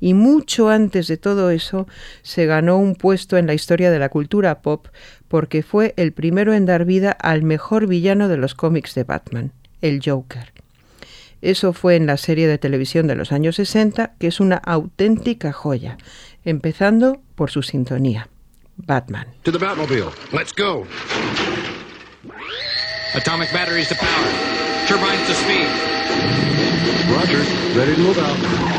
Y 0.00 0.14
mucho 0.14 0.70
antes 0.70 1.06
de 1.06 1.16
todo 1.16 1.50
eso 1.50 1.86
se 2.22 2.46
ganó 2.46 2.78
un 2.78 2.94
puesto 2.94 3.36
en 3.36 3.46
la 3.46 3.54
historia 3.54 3.90
de 3.90 3.98
la 3.98 4.08
cultura 4.08 4.60
pop 4.60 4.88
porque 5.28 5.62
fue 5.62 5.94
el 5.96 6.12
primero 6.12 6.52
en 6.52 6.66
dar 6.66 6.84
vida 6.84 7.10
al 7.12 7.42
mejor 7.42 7.86
villano 7.86 8.28
de 8.28 8.36
los 8.36 8.54
cómics 8.54 8.94
de 8.94 9.04
Batman, 9.04 9.52
el 9.80 10.00
Joker. 10.04 10.52
Eso 11.42 11.72
fue 11.72 11.96
en 11.96 12.06
la 12.06 12.16
serie 12.16 12.48
de 12.48 12.58
televisión 12.58 13.06
de 13.06 13.16
los 13.16 13.30
años 13.30 13.56
60, 13.56 14.14
que 14.18 14.28
es 14.28 14.40
una 14.40 14.56
auténtica 14.56 15.52
joya, 15.52 15.98
empezando 16.44 17.20
por 17.34 17.50
su 17.50 17.62
sintonía. 17.62 18.28
Batman. 18.76 19.26
To 19.42 19.52
the 19.52 19.58
Batmobile. 19.58 20.10
Let's 20.32 20.52
go. 20.52 20.86
Atomic 23.14 23.52
batteries 23.52 23.88
to 23.88 23.94
power. 23.94 24.63
Turbines 24.86 25.26
to 25.26 25.34
speed. 25.34 25.68
Roger. 27.10 27.40
Ready 27.78 27.94
to 27.94 28.00
move 28.02 28.18
out. 28.18 28.74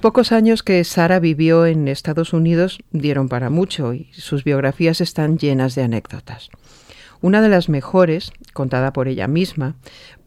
Los 0.00 0.12
pocos 0.12 0.32
años 0.32 0.62
que 0.62 0.82
Sara 0.82 1.20
vivió 1.20 1.66
en 1.66 1.86
Estados 1.86 2.32
Unidos 2.32 2.78
dieron 2.90 3.28
para 3.28 3.50
mucho 3.50 3.92
y 3.92 4.08
sus 4.14 4.44
biografías 4.44 5.02
están 5.02 5.36
llenas 5.36 5.74
de 5.74 5.82
anécdotas. 5.82 6.48
Una 7.20 7.42
de 7.42 7.50
las 7.50 7.68
mejores, 7.68 8.32
contada 8.54 8.94
por 8.94 9.08
ella 9.08 9.28
misma, 9.28 9.76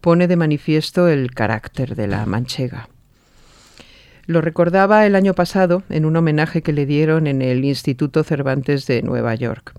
pone 0.00 0.28
de 0.28 0.36
manifiesto 0.36 1.08
el 1.08 1.32
carácter 1.32 1.96
de 1.96 2.06
la 2.06 2.24
manchega. 2.24 2.88
Lo 4.26 4.40
recordaba 4.40 5.06
el 5.06 5.16
año 5.16 5.34
pasado 5.34 5.82
en 5.88 6.04
un 6.04 6.14
homenaje 6.14 6.62
que 6.62 6.72
le 6.72 6.86
dieron 6.86 7.26
en 7.26 7.42
el 7.42 7.64
Instituto 7.64 8.22
Cervantes 8.22 8.86
de 8.86 9.02
Nueva 9.02 9.34
York. 9.34 9.74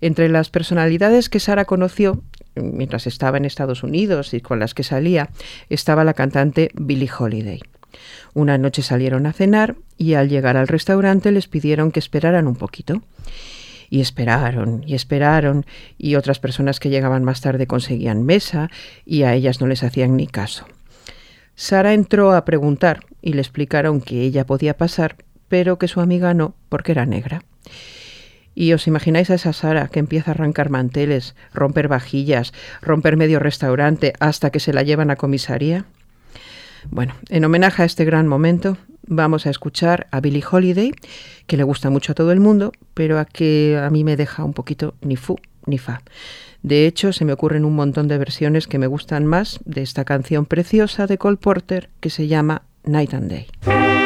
Entre 0.00 0.28
las 0.28 0.50
personalidades 0.50 1.28
que 1.28 1.40
Sara 1.40 1.64
conoció 1.64 2.22
mientras 2.54 3.08
estaba 3.08 3.38
en 3.38 3.44
Estados 3.44 3.82
Unidos 3.82 4.34
y 4.34 4.40
con 4.40 4.60
las 4.60 4.72
que 4.72 4.84
salía, 4.84 5.30
estaba 5.68 6.04
la 6.04 6.14
cantante 6.14 6.70
Billie 6.74 7.10
Holiday. 7.10 7.60
Una 8.34 8.58
noche 8.58 8.82
salieron 8.82 9.26
a 9.26 9.32
cenar 9.32 9.76
y 9.96 10.14
al 10.14 10.28
llegar 10.28 10.56
al 10.56 10.68
restaurante 10.68 11.30
les 11.32 11.48
pidieron 11.48 11.92
que 11.92 12.00
esperaran 12.00 12.46
un 12.46 12.56
poquito. 12.56 13.02
Y 13.88 14.00
esperaron 14.00 14.84
y 14.86 14.94
esperaron 14.94 15.66
y 15.98 16.14
otras 16.14 16.38
personas 16.38 16.78
que 16.78 16.90
llegaban 16.90 17.24
más 17.24 17.40
tarde 17.40 17.66
conseguían 17.66 18.24
mesa 18.24 18.70
y 19.04 19.24
a 19.24 19.34
ellas 19.34 19.60
no 19.60 19.66
les 19.66 19.82
hacían 19.82 20.16
ni 20.16 20.26
caso. 20.26 20.66
Sara 21.56 21.92
entró 21.92 22.32
a 22.32 22.44
preguntar 22.44 23.00
y 23.20 23.34
le 23.34 23.40
explicaron 23.40 24.00
que 24.00 24.22
ella 24.22 24.46
podía 24.46 24.76
pasar, 24.76 25.16
pero 25.48 25.78
que 25.78 25.88
su 25.88 26.00
amiga 26.00 26.32
no, 26.32 26.54
porque 26.68 26.92
era 26.92 27.04
negra. 27.04 27.42
Y 28.54 28.72
os 28.72 28.86
imagináis 28.86 29.30
a 29.30 29.34
esa 29.34 29.52
Sara 29.52 29.88
que 29.88 30.00
empieza 30.00 30.30
a 30.30 30.34
arrancar 30.34 30.70
manteles, 30.70 31.34
romper 31.52 31.88
vajillas, 31.88 32.52
romper 32.80 33.16
medio 33.16 33.38
restaurante 33.38 34.12
hasta 34.20 34.50
que 34.50 34.60
se 34.60 34.72
la 34.72 34.82
llevan 34.82 35.10
a 35.10 35.16
comisaría. 35.16 35.84
Bueno, 36.88 37.14
en 37.28 37.44
homenaje 37.44 37.82
a 37.82 37.84
este 37.84 38.04
gran 38.04 38.26
momento, 38.26 38.76
vamos 39.06 39.46
a 39.46 39.50
escuchar 39.50 40.06
a 40.10 40.20
Billie 40.20 40.44
Holiday, 40.48 40.92
que 41.46 41.56
le 41.56 41.64
gusta 41.64 41.90
mucho 41.90 42.12
a 42.12 42.14
todo 42.14 42.32
el 42.32 42.40
mundo, 42.40 42.72
pero 42.94 43.18
a 43.18 43.24
que 43.24 43.78
a 43.82 43.90
mí 43.90 44.04
me 44.04 44.16
deja 44.16 44.44
un 44.44 44.54
poquito 44.54 44.94
ni 45.02 45.16
fu 45.16 45.36
ni 45.66 45.78
fa. 45.78 46.02
De 46.62 46.86
hecho, 46.86 47.12
se 47.12 47.24
me 47.24 47.32
ocurren 47.32 47.64
un 47.64 47.74
montón 47.74 48.08
de 48.08 48.18
versiones 48.18 48.66
que 48.66 48.78
me 48.78 48.86
gustan 48.86 49.26
más 49.26 49.60
de 49.64 49.82
esta 49.82 50.04
canción 50.04 50.46
preciosa 50.46 51.06
de 51.06 51.18
Cole 51.18 51.36
Porter 51.36 51.90
que 52.00 52.10
se 52.10 52.28
llama 52.28 52.62
Night 52.84 53.14
and 53.14 53.30
Day. 53.30 53.99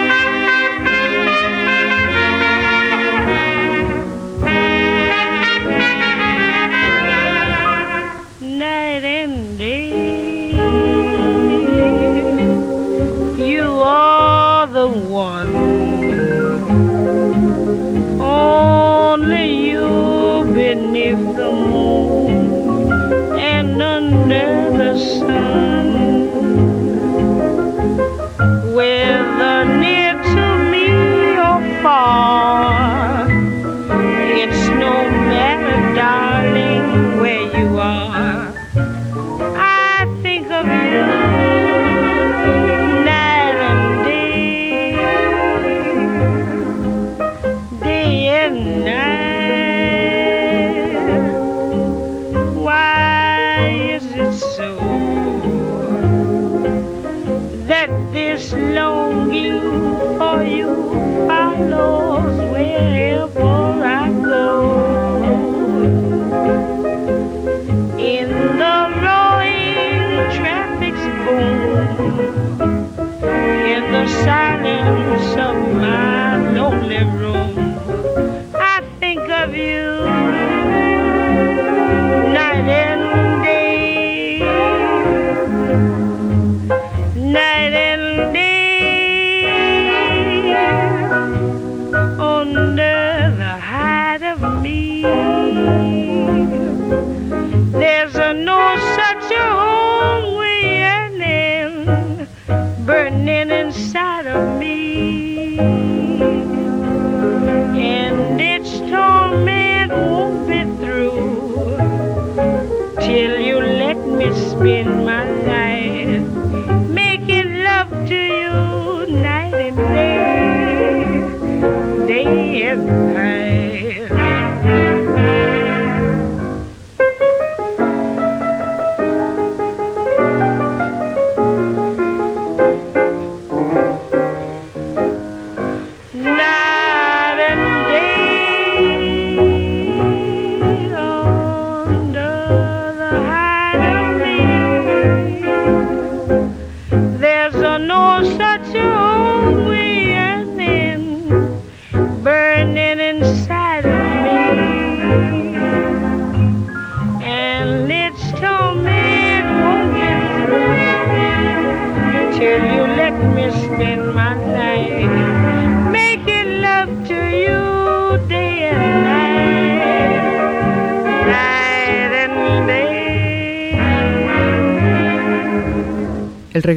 Inside 103.84 104.26
of 104.26 104.58
me, 104.58 105.93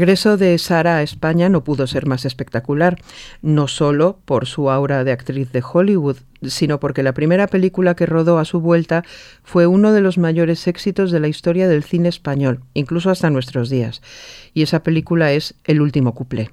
regreso 0.07 0.37
de 0.37 0.57
Sara 0.57 0.95
a 0.95 1.01
España 1.03 1.49
no 1.49 1.65
pudo 1.65 1.85
ser 1.85 2.05
más 2.05 2.23
espectacular, 2.23 2.97
no 3.41 3.67
solo 3.67 4.19
por 4.23 4.45
su 4.45 4.69
aura 4.69 5.03
de 5.03 5.11
actriz 5.11 5.51
de 5.51 5.61
Hollywood, 5.61 6.15
sino 6.43 6.79
porque 6.79 7.03
la 7.03 7.13
primera 7.13 7.47
película 7.47 7.93
que 7.93 8.05
rodó 8.05 8.39
a 8.39 8.45
su 8.45 8.61
vuelta 8.61 9.03
fue 9.43 9.67
uno 9.67 9.91
de 9.91 9.99
los 9.99 10.17
mayores 10.17 10.65
éxitos 10.65 11.11
de 11.11 11.19
la 11.19 11.27
historia 11.27 11.67
del 11.67 11.83
cine 11.83 12.07
español, 12.07 12.61
incluso 12.73 13.09
hasta 13.09 13.29
nuestros 13.29 13.69
días. 13.69 14.01
Y 14.53 14.61
esa 14.61 14.81
película 14.81 15.33
es 15.33 15.55
El 15.65 15.81
último 15.81 16.15
cuplé. 16.15 16.51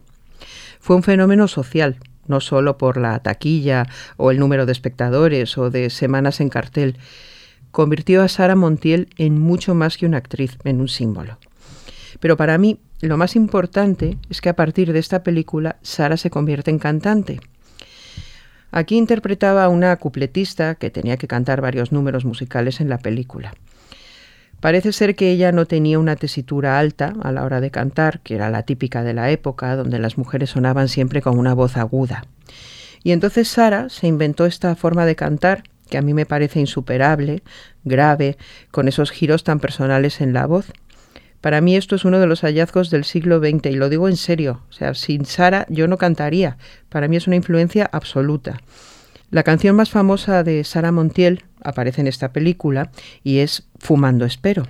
Fue 0.81 0.97
un 0.97 1.05
fenómeno 1.05 1.47
social, 1.47 1.99
no 2.27 2.41
solo 2.41 2.77
por 2.77 2.97
la 2.97 3.21
taquilla 3.21 3.87
o 4.17 4.33
el 4.33 4.41
número 4.41 4.67
de 4.67 4.73
espectadores 4.73 5.57
o 5.59 5.71
de 5.71 5.91
semanas 5.91 6.41
en 6.41 6.49
cartel. 6.49 6.97
Convirtió 7.71 8.25
a 8.25 8.29
Sara 8.29 8.57
Montiel 8.57 9.11
en 9.17 9.41
mucho 9.41 9.77
más 9.77 9.97
que 9.97 10.07
una 10.07 10.17
actriz, 10.17 10.59
en 10.65 10.81
un 10.81 10.89
símbolo. 10.89 11.39
Pero 12.19 12.37
para 12.37 12.59
mí, 12.59 12.81
lo 13.05 13.17
más 13.17 13.37
importante 13.37 14.19
es 14.31 14.41
que 14.41 14.49
a 14.49 14.57
partir 14.57 14.93
de 14.93 14.99
esta 14.99 15.23
película, 15.23 15.77
Sara 15.83 16.17
se 16.17 16.31
convierte 16.31 16.71
en 16.71 16.79
cantante. 16.79 17.41
Aquí 18.71 18.97
interpretaba 18.97 19.65
a 19.65 19.69
una 19.69 19.95
cupletista 19.97 20.75
que 20.75 20.91
tenía 20.91 21.17
que 21.17 21.29
cantar 21.29 21.61
varios 21.61 21.93
números 21.93 22.25
musicales 22.25 22.81
en 22.81 22.89
la 22.89 22.99
película. 22.99 23.55
Parece 24.61 24.93
ser 24.93 25.15
que 25.15 25.31
ella 25.31 25.53
no 25.53 25.67
tenía 25.67 25.99
una 25.99 26.17
tesitura 26.17 26.79
alta 26.79 27.13
a 27.23 27.31
la 27.33 27.45
hora 27.45 27.61
de 27.61 27.71
cantar, 27.71 28.21
que 28.21 28.35
era 28.35 28.51
la 28.51 28.63
típica 28.63 29.03
de 29.03 29.13
la 29.13 29.31
época, 29.31 29.77
donde 29.77 29.99
las 29.99 30.17
mujeres 30.17 30.51
sonaban 30.51 30.89
siempre 30.89 31.21
con 31.21 31.39
una 31.39 31.55
voz 31.55 31.77
aguda. 31.77 32.25
Y 33.03 33.13
entonces 33.13 33.47
Sara 33.47 33.91
se 33.91 34.07
inventó 34.07 34.47
esta 34.47 34.75
forma 34.75 35.05
de 35.05 35.17
cantar, 35.17 35.65
que 35.91 35.99
a 35.99 36.03
mí 36.03 36.15
me 36.15 36.25
parece 36.25 36.61
insuperable, 36.61 37.43
grave, 37.85 38.39
con 38.71 38.89
esos 38.89 39.11
giros 39.11 39.45
tan 39.45 39.61
personales 39.61 40.21
en 40.23 40.33
la 40.33 40.47
voz. 40.47 40.73
Para 41.45 41.61
mí 41.61 41.77
esto 41.77 41.95
es 41.95 42.07
uno 42.07 42.21
de 42.21 42.27
los 42.27 42.41
hallazgos 42.41 42.89
del 42.89 43.05
siglo 43.05 43.39
XX 43.39 43.67
y 43.67 43.75
lo 43.75 43.91
digo 43.91 44.09
en 44.09 44.17
serio. 44.17 44.63
O 44.71 44.73
sea, 44.73 44.95
sin 44.95 45.27
Sara 45.27 45.67
yo 45.69 45.87
no 45.89 45.99
cantaría. 45.99 46.57
Para 46.89 47.07
mí 47.07 47.17
es 47.17 47.27
una 47.27 47.37
influencia 47.37 47.87
absoluta. 47.93 48.63
La 49.31 49.43
canción 49.43 49.77
más 49.77 49.91
famosa 49.91 50.43
de 50.43 50.65
Sara 50.65 50.91
Montiel 50.91 51.45
aparece 51.63 52.01
en 52.01 52.07
esta 52.07 52.33
película 52.33 52.91
y 53.23 53.41
es 53.41 53.65
Fumando 53.79 54.25
Espero, 54.25 54.67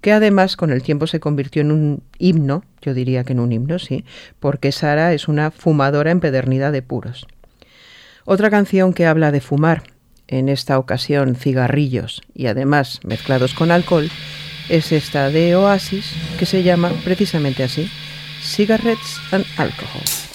que 0.00 0.10
además 0.10 0.56
con 0.56 0.72
el 0.72 0.82
tiempo 0.82 1.06
se 1.06 1.20
convirtió 1.20 1.62
en 1.62 1.70
un 1.70 2.02
himno, 2.18 2.64
yo 2.82 2.94
diría 2.94 3.22
que 3.22 3.34
en 3.34 3.38
un 3.38 3.52
himno, 3.52 3.78
sí, 3.78 4.04
porque 4.40 4.72
Sara 4.72 5.14
es 5.14 5.28
una 5.28 5.52
fumadora 5.52 6.10
empedernida 6.10 6.72
de 6.72 6.82
puros. 6.82 7.28
Otra 8.24 8.50
canción 8.50 8.92
que 8.92 9.06
habla 9.06 9.30
de 9.30 9.40
fumar, 9.40 9.84
en 10.26 10.48
esta 10.48 10.80
ocasión 10.80 11.36
cigarrillos 11.36 12.22
y 12.34 12.48
además 12.48 12.98
mezclados 13.04 13.54
con 13.54 13.70
alcohol, 13.70 14.10
es 14.68 14.92
esta 14.92 15.30
de 15.30 15.56
Oasis, 15.56 16.12
que 16.38 16.46
se 16.46 16.62
llama 16.62 16.90
precisamente 17.04 17.62
así, 17.62 17.90
Cigarettes 18.42 19.16
and 19.32 19.46
Alcohol. 19.56 20.27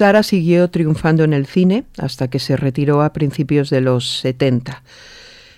Sara 0.00 0.22
siguió 0.22 0.70
triunfando 0.70 1.24
en 1.24 1.34
el 1.34 1.44
cine 1.44 1.84
hasta 1.98 2.28
que 2.28 2.38
se 2.38 2.56
retiró 2.56 3.02
a 3.02 3.12
principios 3.12 3.68
de 3.68 3.82
los 3.82 4.20
70. 4.20 4.82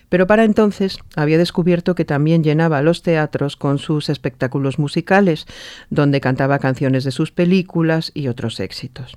Pero 0.08 0.26
para 0.26 0.42
entonces 0.42 0.98
había 1.14 1.38
descubierto 1.38 1.94
que 1.94 2.04
también 2.04 2.42
llenaba 2.42 2.82
los 2.82 3.02
teatros 3.02 3.54
con 3.54 3.78
sus 3.78 4.08
espectáculos 4.08 4.80
musicales, 4.80 5.46
donde 5.90 6.20
cantaba 6.20 6.58
canciones 6.58 7.04
de 7.04 7.12
sus 7.12 7.30
películas 7.30 8.10
y 8.14 8.26
otros 8.26 8.58
éxitos. 8.58 9.14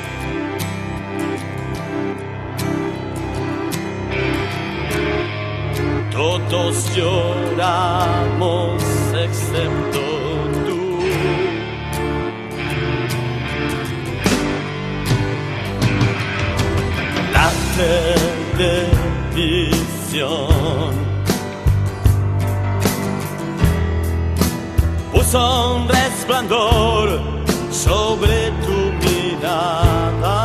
Todos 6.12 6.95
lloramos 6.95 8.82
excepto 9.13 9.99
tú. 10.65 10.99
La 17.34 17.51
televisión 19.36 21.07
son 25.32 25.88
resplandor 25.89 27.20
sobre 27.70 28.50
tu 28.65 28.78
mirada. 29.06 30.39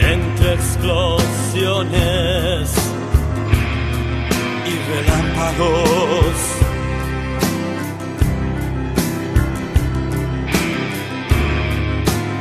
Entre 0.00 0.54
explosiones 0.54 2.64
y 4.70 4.72
relámpagos. 4.92 6.36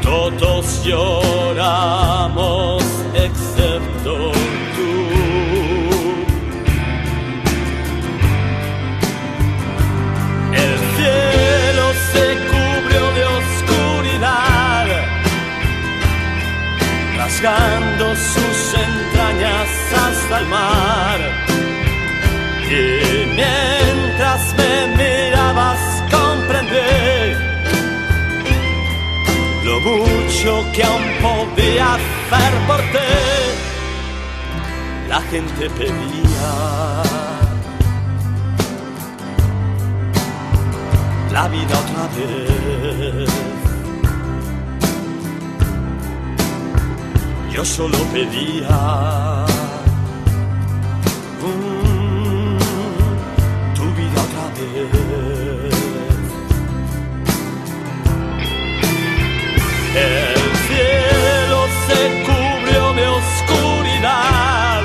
Todos 0.04 0.66
lloramos 0.86 2.85
rasgando 17.46 18.16
sus 18.16 18.74
entrañas 18.74 19.70
hasta 19.94 20.40
el 20.40 20.48
mar. 20.48 21.20
Y 22.68 23.26
mientras 23.36 24.56
me 24.58 24.98
mirabas 24.98 25.80
comprendí 26.12 27.34
lo 29.64 29.80
mucho 29.80 30.66
que 30.74 30.84
aún 30.84 31.04
podía 31.22 31.94
hacer 31.94 32.54
por 32.68 32.78
ti. 32.78 33.14
La 35.08 35.22
gente 35.22 35.70
pedía 35.70 37.04
la 41.32 41.48
vida 41.48 41.80
otra 41.80 42.08
vez. 42.16 43.45
Yo 47.56 47.64
solo 47.64 47.98
pedía 48.12 49.46
tu 53.74 53.84
vida 53.96 54.20
otra 54.28 54.46
vez. 54.58 55.74
El 59.96 60.42
cielo 60.68 61.60
se 61.88 62.00
cubrió 62.26 62.84
de 62.94 63.08
oscuridad, 63.08 64.84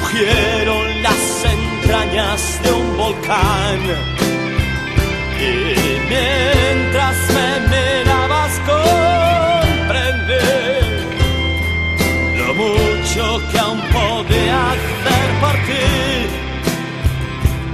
rugieron 0.00 1.02
las 1.02 1.44
entrañas 1.44 2.40
de 2.62 2.70
un 2.70 2.96
volcán. 2.96 3.80
Y 5.40 6.08
mucho 13.16 13.40
que 13.50 13.58
aún 13.58 13.80
podía 13.92 14.70
hacer 14.70 15.28
por 15.40 15.52
ti. 15.66 15.86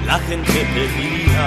La 0.06 0.18
gente 0.18 0.66
pedía 0.74 1.46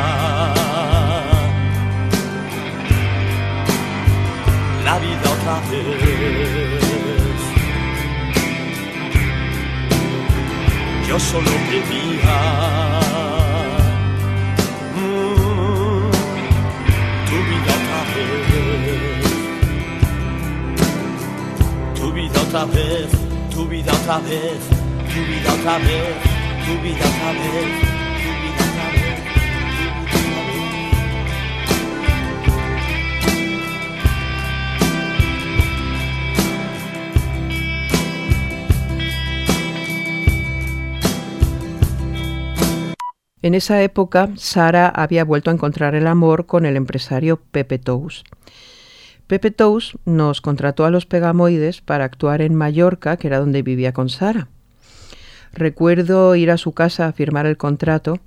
la 4.84 5.00
vida 5.00 5.30
otra 5.36 5.60
vez. 5.72 6.84
Yo 11.08 11.20
solo 11.20 11.52
pedía 11.70 12.38
mm, 14.96 16.12
tu 17.30 17.38
vida 17.50 17.72
otra 17.80 18.02
vez, 18.16 19.26
tu 22.00 22.06
vida 22.12 22.42
otra 22.42 22.66
vez, 22.66 23.25
tu 23.56 23.66
vida 23.70 23.94
otra 23.94 24.20
vez, 24.20 24.60
tu 25.14 25.22
vida 25.32 25.54
otra 25.54 25.78
vez, 25.78 26.16
tu 26.66 26.82
vida 26.84 27.06
otra 27.08 27.32
vez. 27.32 27.96
En 43.42 43.54
esa 43.54 43.82
época, 43.84 44.30
Sara 44.36 44.90
había 44.90 45.24
vuelto 45.24 45.50
a 45.50 45.54
encontrar 45.54 45.96
el 45.96 46.08
amor 46.08 46.46
con 46.46 46.66
el 46.66 46.76
empresario 46.76 47.40
Pepe 47.52 47.80
Tous. 47.80 48.24
Pepe 49.28 49.50
Tous 49.50 49.98
nos 50.06 50.40
contrató 50.40 50.86
a 50.86 50.92
los 50.92 51.08
Pegamoides 51.08 51.82
para 51.82 52.06
actuar 52.06 52.44
en 52.44 52.54
Mallorca, 52.54 53.18
que 53.18 53.26
era 53.26 53.40
donde 53.40 53.64
vivía 53.64 53.92
con 53.92 54.10
Sara. 54.10 54.50
Recuerdo 55.52 56.36
ir 56.36 56.52
a 56.52 56.58
su 56.58 56.74
casa 56.74 57.08
a 57.08 57.14
firmar 57.14 57.48
el 57.48 57.58
contrato 57.58 58.20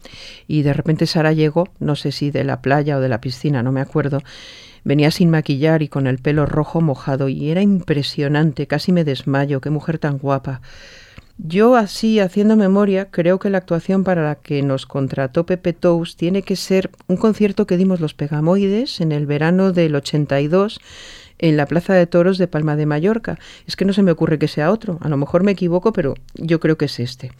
y 0.48 0.62
de 0.62 0.72
repente 0.72 1.06
Sara 1.06 1.32
llegó, 1.32 1.68
no 1.78 1.94
sé 1.94 2.10
si 2.10 2.32
de 2.32 2.42
la 2.42 2.62
playa 2.62 2.96
o 2.96 3.00
de 3.00 3.08
la 3.08 3.20
piscina, 3.20 3.62
no 3.62 3.70
me 3.70 3.80
acuerdo. 3.80 4.22
Venía 4.82 5.12
sin 5.12 5.30
maquillar 5.30 5.82
y 5.82 5.88
con 5.88 6.08
el 6.08 6.18
pelo 6.18 6.46
rojo 6.46 6.80
mojado 6.80 7.28
y 7.28 7.50
era 7.50 7.62
impresionante, 7.62 8.66
casi 8.66 8.90
me 8.90 9.04
desmayo, 9.04 9.60
qué 9.60 9.70
mujer 9.70 9.98
tan 9.98 10.18
guapa. 10.18 10.62
Yo 11.40 11.76
así, 11.76 12.18
haciendo 12.18 12.56
memoria, 12.56 13.12
creo 13.12 13.38
que 13.38 13.48
la 13.48 13.58
actuación 13.58 14.02
para 14.02 14.24
la 14.24 14.34
que 14.34 14.60
nos 14.62 14.86
contrató 14.86 15.46
Pepe 15.46 15.72
Tous 15.72 16.16
tiene 16.16 16.42
que 16.42 16.56
ser 16.56 16.90
un 17.06 17.16
concierto 17.16 17.64
que 17.64 17.76
dimos 17.76 18.00
los 18.00 18.12
Pegamoides 18.12 19.00
en 19.00 19.12
el 19.12 19.24
verano 19.24 19.72
del 19.72 19.94
82 19.94 20.80
en 21.38 21.56
la 21.56 21.66
Plaza 21.66 21.94
de 21.94 22.08
Toros 22.08 22.38
de 22.38 22.48
Palma 22.48 22.74
de 22.74 22.86
Mallorca. 22.86 23.38
Es 23.68 23.76
que 23.76 23.84
no 23.84 23.92
se 23.92 24.02
me 24.02 24.10
ocurre 24.10 24.40
que 24.40 24.48
sea 24.48 24.72
otro, 24.72 24.98
a 25.00 25.08
lo 25.08 25.16
mejor 25.16 25.44
me 25.44 25.52
equivoco, 25.52 25.92
pero 25.92 26.14
yo 26.34 26.58
creo 26.58 26.76
que 26.76 26.86
es 26.86 26.98
este. 26.98 27.30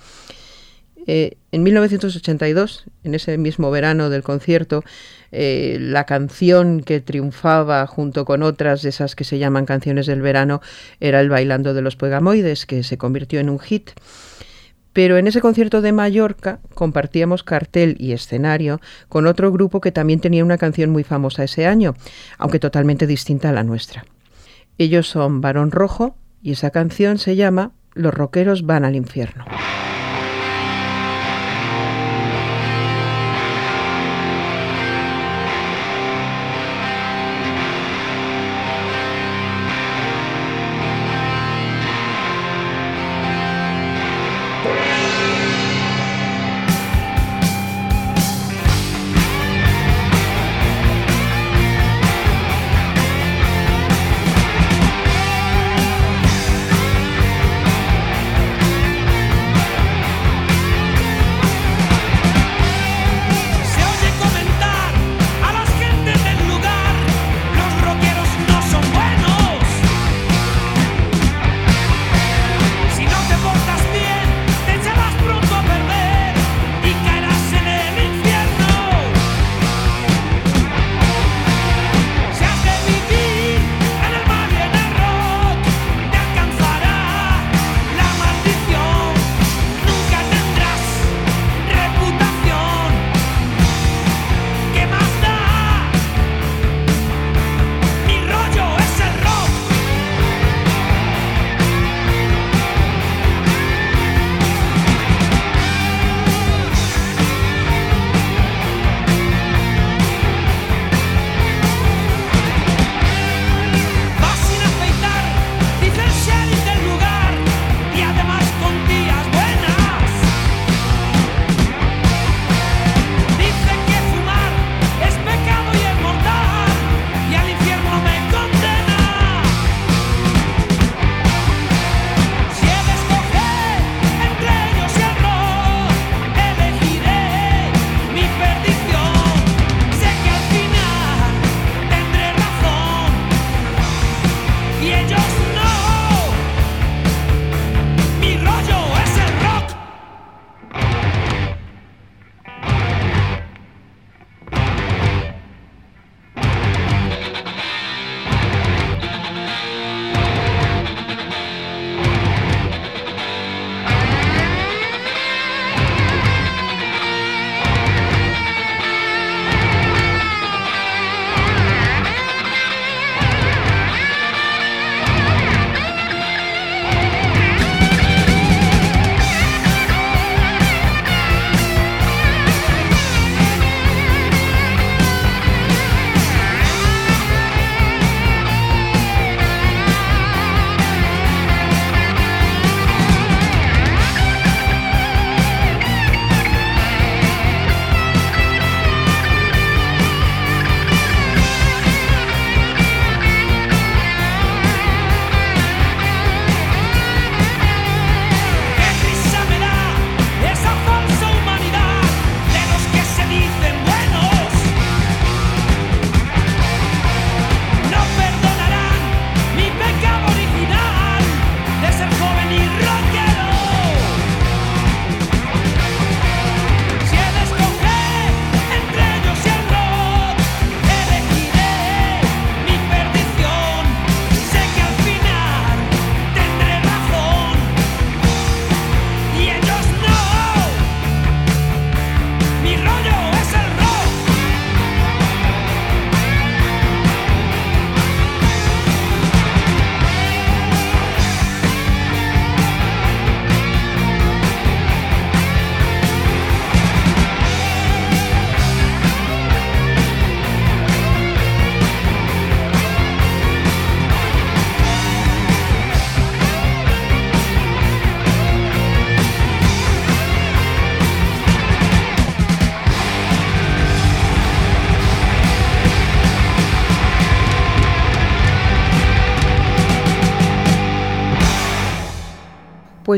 Eh, 1.11 1.38
en 1.52 1.62
1982, 1.62 2.84
en 3.02 3.14
ese 3.14 3.38
mismo 3.38 3.70
verano 3.70 4.11
del 4.11 4.22
concierto, 4.22 4.84
eh, 5.32 5.78
la 5.80 6.04
canción 6.04 6.82
que 6.82 7.00
triunfaba 7.00 7.86
junto 7.86 8.26
con 8.26 8.42
otras 8.42 8.82
de 8.82 8.90
esas 8.90 9.16
que 9.16 9.24
se 9.24 9.38
llaman 9.38 9.64
canciones 9.64 10.04
del 10.04 10.20
verano 10.20 10.61
era 11.00 11.20
el 11.20 11.30
Bailando 11.30 11.72
de 11.72 11.80
los 11.80 11.96
Pegamoides, 11.96 12.66
que 12.66 12.82
se 12.82 12.98
convirtió 12.98 13.40
en 13.40 13.48
un 13.48 13.59
hit. 13.59 13.92
Pero 14.92 15.16
en 15.16 15.26
ese 15.26 15.40
concierto 15.40 15.80
de 15.80 15.92
Mallorca 15.92 16.61
compartíamos 16.74 17.42
cartel 17.42 17.96
y 17.98 18.12
escenario 18.12 18.78
con 19.09 19.26
otro 19.26 19.50
grupo 19.50 19.80
que 19.80 19.92
también 19.92 20.20
tenía 20.20 20.44
una 20.44 20.59
canción 20.59 20.90
muy 20.90 21.04
famosa 21.04 21.42
ese 21.42 21.66
año, 21.66 21.94
aunque 22.36 22.59
totalmente 22.59 23.06
distinta 23.06 23.48
a 23.48 23.52
la 23.52 23.64
nuestra. 23.64 24.04
Ellos 24.76 25.09
son 25.09 25.40
Barón 25.40 25.70
Rojo 25.70 26.16
y 26.42 26.52
esa 26.52 26.68
canción 26.70 27.16
se 27.16 27.34
llama 27.34 27.72
Los 27.94 28.12
rockeros 28.12 28.66
van 28.66 28.84
al 28.84 28.94
infierno. 28.94 29.46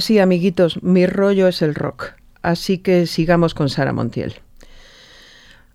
Pues 0.01 0.07
sí, 0.07 0.19
amiguitos, 0.19 0.83
mi 0.83 1.05
rollo 1.05 1.47
es 1.47 1.61
el 1.61 1.75
rock, 1.75 2.15
así 2.41 2.79
que 2.79 3.07
sigamos 3.07 3.53
con 3.53 3.69
Sara 3.69 3.93
Montiel. 3.93 4.37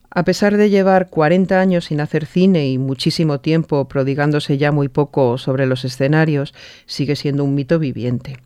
A 0.09 0.23
pesar 0.23 0.57
de 0.57 0.71
llevar 0.71 1.11
40 1.11 1.59
años 1.59 1.85
sin 1.85 2.01
hacer 2.01 2.25
cine 2.25 2.67
y 2.67 2.79
muchísimo 2.79 3.39
tiempo 3.39 3.87
prodigándose 3.87 4.57
ya 4.57 4.71
muy 4.71 4.87
poco 4.87 5.37
sobre 5.37 5.67
los 5.67 5.85
escenarios, 5.85 6.55
sigue 6.87 7.15
siendo 7.15 7.43
un 7.43 7.53
mito 7.53 7.77
viviente. 7.77 8.39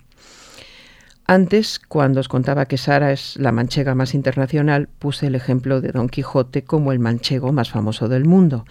Antes, 1.25 1.79
cuando 1.79 2.19
os 2.19 2.27
contaba 2.27 2.65
que 2.65 2.77
Sara 2.77 3.13
es 3.13 3.37
la 3.37 3.53
manchega 3.53 3.95
más 3.95 4.13
internacional, 4.13 4.89
puse 4.99 5.27
el 5.27 5.35
ejemplo 5.35 5.79
de 5.79 5.93
Don 5.93 6.09
Quijote 6.09 6.65
como 6.65 6.91
el 6.91 6.99
manchego 6.99 7.53
más 7.53 7.71
famoso 7.71 8.09
del 8.09 8.25
mundo. 8.25 8.65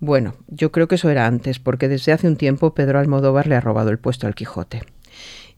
Bueno, 0.00 0.34
yo 0.48 0.70
creo 0.70 0.86
que 0.86 0.96
eso 0.96 1.08
era 1.08 1.26
antes, 1.26 1.60
porque 1.60 1.88
desde 1.88 2.12
hace 2.12 2.28
un 2.28 2.36
tiempo 2.36 2.74
Pedro 2.74 2.98
Almodóvar 2.98 3.46
le 3.46 3.54
ha 3.54 3.62
robado 3.62 3.88
el 3.88 3.98
puesto 3.98 4.26
al 4.26 4.34
Quijote. 4.34 4.82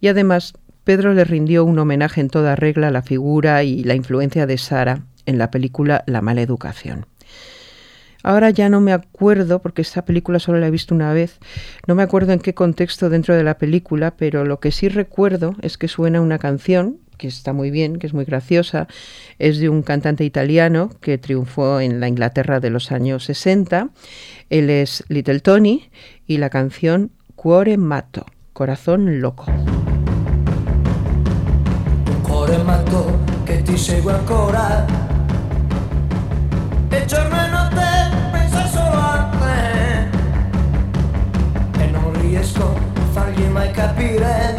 Y 0.01 0.07
además, 0.07 0.55
Pedro 0.89 1.13
le 1.13 1.25
rindió 1.25 1.67
un 1.67 1.79
homenaje 1.79 2.23
en 2.23 2.31
toda 2.31 2.57
regla 2.57 2.89
a 2.89 2.91
la 2.91 3.03
figura 3.03 3.63
y 3.63 3.85
la 3.85 3.95
influencia 3.95 4.47
de 4.47 4.57
Sara 4.57 5.03
en 5.27 5.37
la 5.37 5.51
película 5.51 6.03
La 6.07 6.23
mala 6.23 6.41
educación. 6.41 7.05
Ahora 8.23 8.49
ya 8.49 8.71
no 8.71 8.81
me 8.81 8.95
acuerdo, 8.95 9.59
porque 9.59 9.83
esta 9.83 10.07
película 10.07 10.39
solo 10.39 10.61
la 10.61 10.69
he 10.69 10.71
visto 10.71 10.95
una 10.95 11.13
vez, 11.13 11.41
no 11.87 11.95
me 11.95 12.03
acuerdo 12.03 12.33
en 12.33 12.39
qué 12.39 12.55
contexto 12.55 13.11
dentro 13.11 13.37
de 13.37 13.45
la 13.45 13.59
película, 13.59 14.17
pero 14.17 14.47
lo 14.47 14.61
que 14.61 14.73
sí 14.73 14.89
recuerdo 14.89 15.57
es 15.61 15.77
que 15.77 15.89
suena 15.89 16.23
una 16.23 16.39
canción 16.39 16.97
que 17.19 17.27
está 17.27 17.53
muy 17.53 17.71
bien, 17.71 17.99
que 17.99 18.07
es 18.07 18.15
muy 18.15 18.25
graciosa, 18.25 18.89
es 19.39 19.59
de 19.59 19.69
un 19.69 19.83
cantante 19.83 20.25
italiano 20.25 20.89
que 21.03 21.19
triunfó 21.19 21.81
en 21.81 22.01
la 22.01 22.09
Inglaterra 22.09 22.61
de 22.61 22.71
los 22.71 22.93
años 22.93 23.25
60. 23.25 23.91
Él 24.49 24.71
es 24.71 25.05
Little 25.09 25.41
Tony 25.41 25.91
y 26.27 26.39
la 26.39 26.49
canción 26.49 27.11
Cuore 27.37 27.77
Matto, 27.77 28.25
Corazón 28.55 29.21
Loco. 29.21 29.45
Matto 32.99 33.19
che 33.45 33.63
ti 33.63 33.77
segue 33.77 34.13
ancora. 34.13 34.85
E 36.89 37.05
giorno 37.07 37.37
e 37.45 37.49
notte 37.49 37.87
pensa 38.33 38.67
solo 38.67 38.99
a 38.99 39.31
te. 39.39 40.09
E 41.83 41.87
non 41.91 42.13
riesco 42.21 42.65
a 42.65 43.01
fargli 43.13 43.45
mai 43.47 43.71
capire 43.71 44.58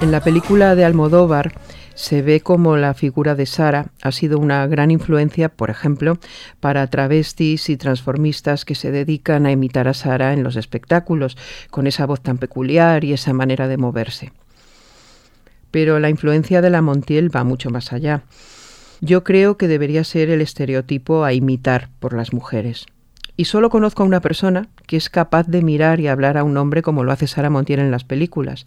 En 0.00 0.10
la 0.10 0.20
película 0.20 0.74
de 0.74 0.84
Almodóvar 0.84 1.52
se 2.10 2.22
ve 2.22 2.40
como 2.40 2.76
la 2.76 2.92
figura 2.92 3.36
de 3.36 3.46
Sara 3.46 3.92
ha 4.02 4.10
sido 4.10 4.40
una 4.40 4.66
gran 4.66 4.90
influencia, 4.90 5.48
por 5.48 5.70
ejemplo, 5.70 6.18
para 6.58 6.84
travestis 6.88 7.70
y 7.70 7.76
transformistas 7.76 8.64
que 8.64 8.74
se 8.74 8.90
dedican 8.90 9.46
a 9.46 9.52
imitar 9.52 9.86
a 9.86 9.94
Sara 9.94 10.32
en 10.32 10.42
los 10.42 10.56
espectáculos, 10.56 11.36
con 11.70 11.86
esa 11.86 12.06
voz 12.06 12.20
tan 12.20 12.38
peculiar 12.38 13.04
y 13.04 13.12
esa 13.12 13.32
manera 13.32 13.68
de 13.68 13.76
moverse. 13.76 14.32
Pero 15.70 16.00
la 16.00 16.10
influencia 16.10 16.60
de 16.60 16.70
la 16.70 16.82
Montiel 16.82 17.32
va 17.32 17.44
mucho 17.44 17.70
más 17.70 17.92
allá. 17.92 18.24
Yo 19.00 19.22
creo 19.22 19.56
que 19.56 19.68
debería 19.68 20.02
ser 20.02 20.30
el 20.30 20.40
estereotipo 20.40 21.22
a 21.22 21.32
imitar 21.32 21.90
por 22.00 22.12
las 22.12 22.32
mujeres. 22.32 22.86
Y 23.36 23.44
solo 23.44 23.70
conozco 23.70 24.02
a 24.02 24.06
una 24.06 24.20
persona 24.20 24.68
que 24.88 24.96
es 24.96 25.10
capaz 25.10 25.46
de 25.46 25.62
mirar 25.62 26.00
y 26.00 26.08
hablar 26.08 26.38
a 26.38 26.42
un 26.42 26.56
hombre 26.56 26.82
como 26.82 27.04
lo 27.04 27.12
hace 27.12 27.28
Sara 27.28 27.50
Montiel 27.50 27.78
en 27.78 27.92
las 27.92 28.02
películas. 28.02 28.66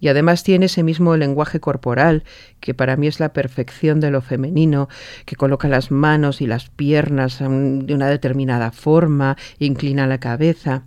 Y 0.00 0.08
además 0.08 0.42
tiene 0.42 0.66
ese 0.66 0.82
mismo 0.82 1.16
lenguaje 1.16 1.60
corporal, 1.60 2.24
que 2.60 2.74
para 2.74 2.96
mí 2.96 3.06
es 3.06 3.18
la 3.20 3.32
perfección 3.32 4.00
de 4.00 4.10
lo 4.10 4.20
femenino, 4.20 4.88
que 5.24 5.36
coloca 5.36 5.68
las 5.68 5.90
manos 5.90 6.40
y 6.40 6.46
las 6.46 6.68
piernas 6.68 7.40
um, 7.40 7.80
de 7.80 7.94
una 7.94 8.08
determinada 8.08 8.72
forma, 8.72 9.36
inclina 9.58 10.06
la 10.06 10.18
cabeza. 10.18 10.84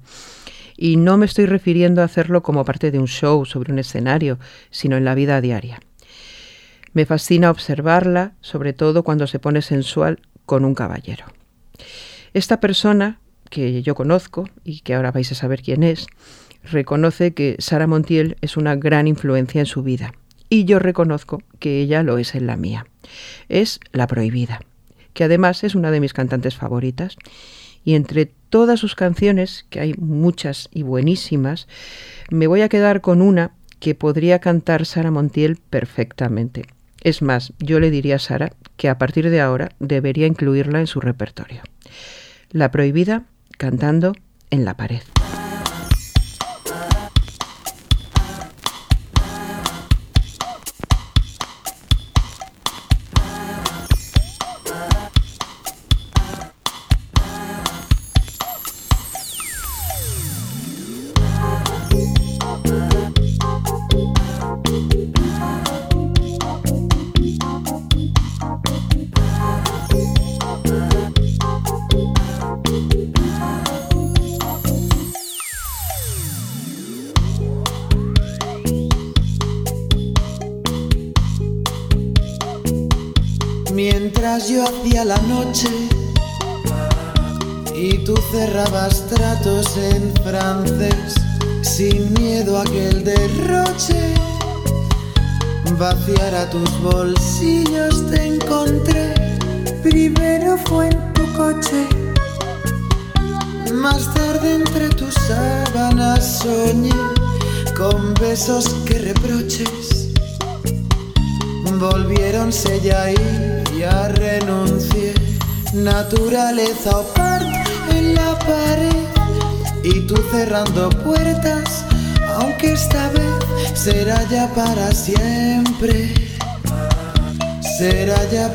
Y 0.78 0.96
no 0.98 1.18
me 1.18 1.26
estoy 1.26 1.46
refiriendo 1.46 2.02
a 2.02 2.06
hacerlo 2.06 2.44
como 2.44 2.64
parte 2.64 2.92
de 2.92 3.00
un 3.00 3.08
show 3.08 3.46
sobre 3.46 3.74
un 3.74 3.80
escenario, 3.80 4.40
sino 4.70 4.96
en 4.96 5.06
la 5.06 5.16
vida 5.16 5.42
diaria. 5.42 5.80
Me 6.94 7.06
fascina 7.06 7.52
observarla, 7.52 8.34
sobre 8.42 8.74
todo 8.74 9.04
cuando 9.04 9.28
se 9.28 9.40
pone 9.40 9.62
sensual 9.62 10.20
con 10.46 10.66
un 10.66 10.74
caballero. 10.76 11.26
Esta 12.34 12.60
persona, 12.60 13.20
que 13.50 13.82
yo 13.82 13.96
conozco 13.96 14.50
y 14.64 14.82
que 14.82 14.96
ahora 14.96 15.12
vais 15.12 15.32
a 15.32 15.36
saber 15.36 15.62
quién 15.62 15.84
es, 15.84 16.08
reconoce 16.64 17.34
que 17.34 17.56
Sara 17.60 17.88
Montiel 17.88 18.38
es 18.42 18.58
una 18.58 18.76
gran 18.76 19.08
influencia 19.08 19.60
en 19.60 19.66
su 19.66 19.84
vida. 19.84 20.14
Y 20.50 20.66
yo 20.66 20.80
reconozco 20.80 21.42
que 21.60 21.80
ella 21.80 22.04
lo 22.04 22.18
es 22.18 22.36
en 22.36 22.48
la 22.48 22.58
mía. 22.58 22.88
Es 23.50 23.80
La 23.92 24.08
Prohibida, 24.08 24.62
que 25.14 25.24
además 25.24 25.64
es 25.64 25.76
una 25.76 25.92
de 25.92 26.00
mis 26.00 26.14
cantantes 26.14 26.56
favoritas. 26.56 27.16
Y 27.86 27.96
entre 27.96 28.26
todas 28.26 28.80
sus 28.80 28.96
canciones, 28.96 29.66
que 29.70 29.80
hay 29.80 29.94
muchas 29.98 30.70
y 30.74 30.84
buenísimas, 30.84 31.68
me 32.30 32.48
voy 32.48 32.62
a 32.62 32.70
quedar 32.70 33.02
con 33.02 33.22
una 33.22 33.52
que 33.80 33.96
podría 33.96 34.40
cantar 34.40 34.86
Sara 34.86 35.12
Montiel 35.12 35.58
perfectamente. 35.70 36.64
Es 37.02 37.22
más, 37.22 37.54
yo 37.60 37.80
le 37.80 37.92
diría 37.92 38.16
a 38.16 38.20
Sara 38.20 38.52
que 38.76 38.90
a 38.90 38.98
partir 38.98 39.30
de 39.30 39.40
ahora 39.40 39.72
debería 39.80 40.28
incluirla 40.28 40.80
en 40.80 40.88
su 40.88 41.00
repertorio. 41.00 41.62
La 42.52 42.72
prohibida 42.72 43.26
cantando 43.58 44.14
en 44.50 44.66
la 44.66 44.76
pared. 44.76 45.02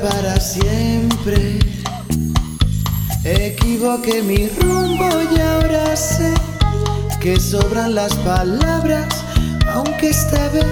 Para 0.04 0.38
siempre. 0.38 1.58
Equivoqué 3.24 4.22
mi 4.22 4.48
rumbo 4.48 5.08
y 5.34 5.40
ahora 5.40 5.96
sé 5.96 6.34
que 7.20 7.40
sobran 7.40 7.94
las 7.94 8.12
palabras, 8.16 9.08
aunque 9.72 10.10
esta 10.10 10.48
vez 10.50 10.66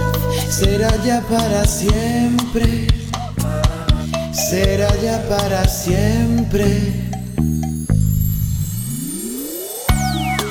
será 0.51 0.91
ya 1.03 1.23
para 1.23 1.65
siempre, 1.65 2.87
será 4.33 4.89
ya 5.01 5.23
para 5.29 5.67
siempre. 5.67 6.93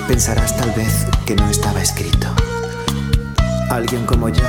Pensarás 0.08 0.58
tal 0.58 0.72
vez 0.72 1.06
que 1.26 1.36
no 1.36 1.48
estaba 1.50 1.82
escrito. 1.82 2.28
Alguien 3.70 4.06
como 4.06 4.30
yo 4.30 4.48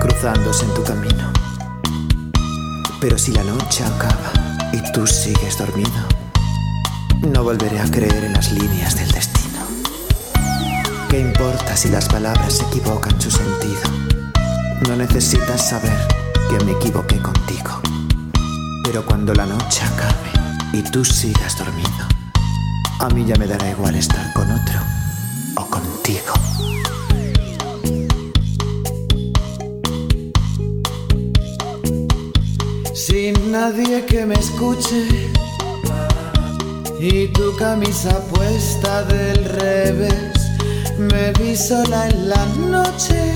cruzándose 0.00 0.64
en 0.64 0.74
tu 0.74 0.82
camino. 0.82 1.37
Pero 3.00 3.16
si 3.16 3.30
la 3.32 3.44
noche 3.44 3.84
acaba 3.84 4.32
y 4.72 4.92
tú 4.92 5.06
sigues 5.06 5.56
dormido, 5.56 5.88
no 7.32 7.44
volveré 7.44 7.78
a 7.78 7.88
creer 7.88 8.24
en 8.24 8.32
las 8.32 8.50
líneas 8.50 8.96
del 8.96 9.08
destino. 9.12 9.60
¿Qué 11.08 11.20
importa 11.20 11.76
si 11.76 11.90
las 11.90 12.08
palabras 12.08 12.60
equivocan 12.60 13.20
su 13.20 13.30
sentido? 13.30 13.82
No 14.88 14.96
necesitas 14.96 15.68
saber 15.68 15.96
que 16.50 16.64
me 16.64 16.72
equivoqué 16.72 17.18
contigo. 17.22 17.80
Pero 18.82 19.06
cuando 19.06 19.32
la 19.32 19.46
noche 19.46 19.82
acabe 19.84 20.32
y 20.72 20.82
tú 20.82 21.04
sigas 21.04 21.56
dormido, 21.56 22.04
a 22.98 23.08
mí 23.10 23.24
ya 23.24 23.36
me 23.36 23.46
dará 23.46 23.70
igual 23.70 23.94
estar 23.94 24.32
con 24.32 24.50
otro 24.50 24.80
o 25.56 25.66
contigo. 25.66 26.34
Sin 33.08 33.50
nadie 33.50 34.04
que 34.04 34.26
me 34.26 34.34
escuche. 34.34 35.08
Y 37.00 37.28
tu 37.28 37.56
camisa 37.56 38.20
puesta 38.34 39.02
del 39.04 39.46
revés, 39.46 40.34
me 40.98 41.32
vi 41.38 41.56
sola 41.56 42.06
en 42.06 42.28
la 42.28 42.44
noche 42.68 43.32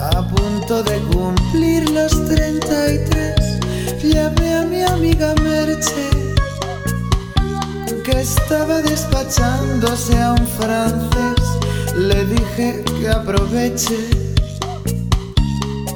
a 0.00 0.26
punto 0.26 0.82
de 0.82 0.98
cumplir 1.12 1.88
los 1.90 2.10
33, 2.26 3.60
llamé 4.02 4.54
a 4.56 4.62
mi 4.66 4.82
amiga 4.82 5.32
Merche, 5.44 6.10
que 8.02 8.20
estaba 8.20 8.82
despachándose 8.82 10.18
a 10.20 10.32
un 10.32 10.46
francés. 10.58 11.44
Le 11.94 12.24
dije 12.24 12.82
que 12.98 13.08
aproveche 13.08 14.19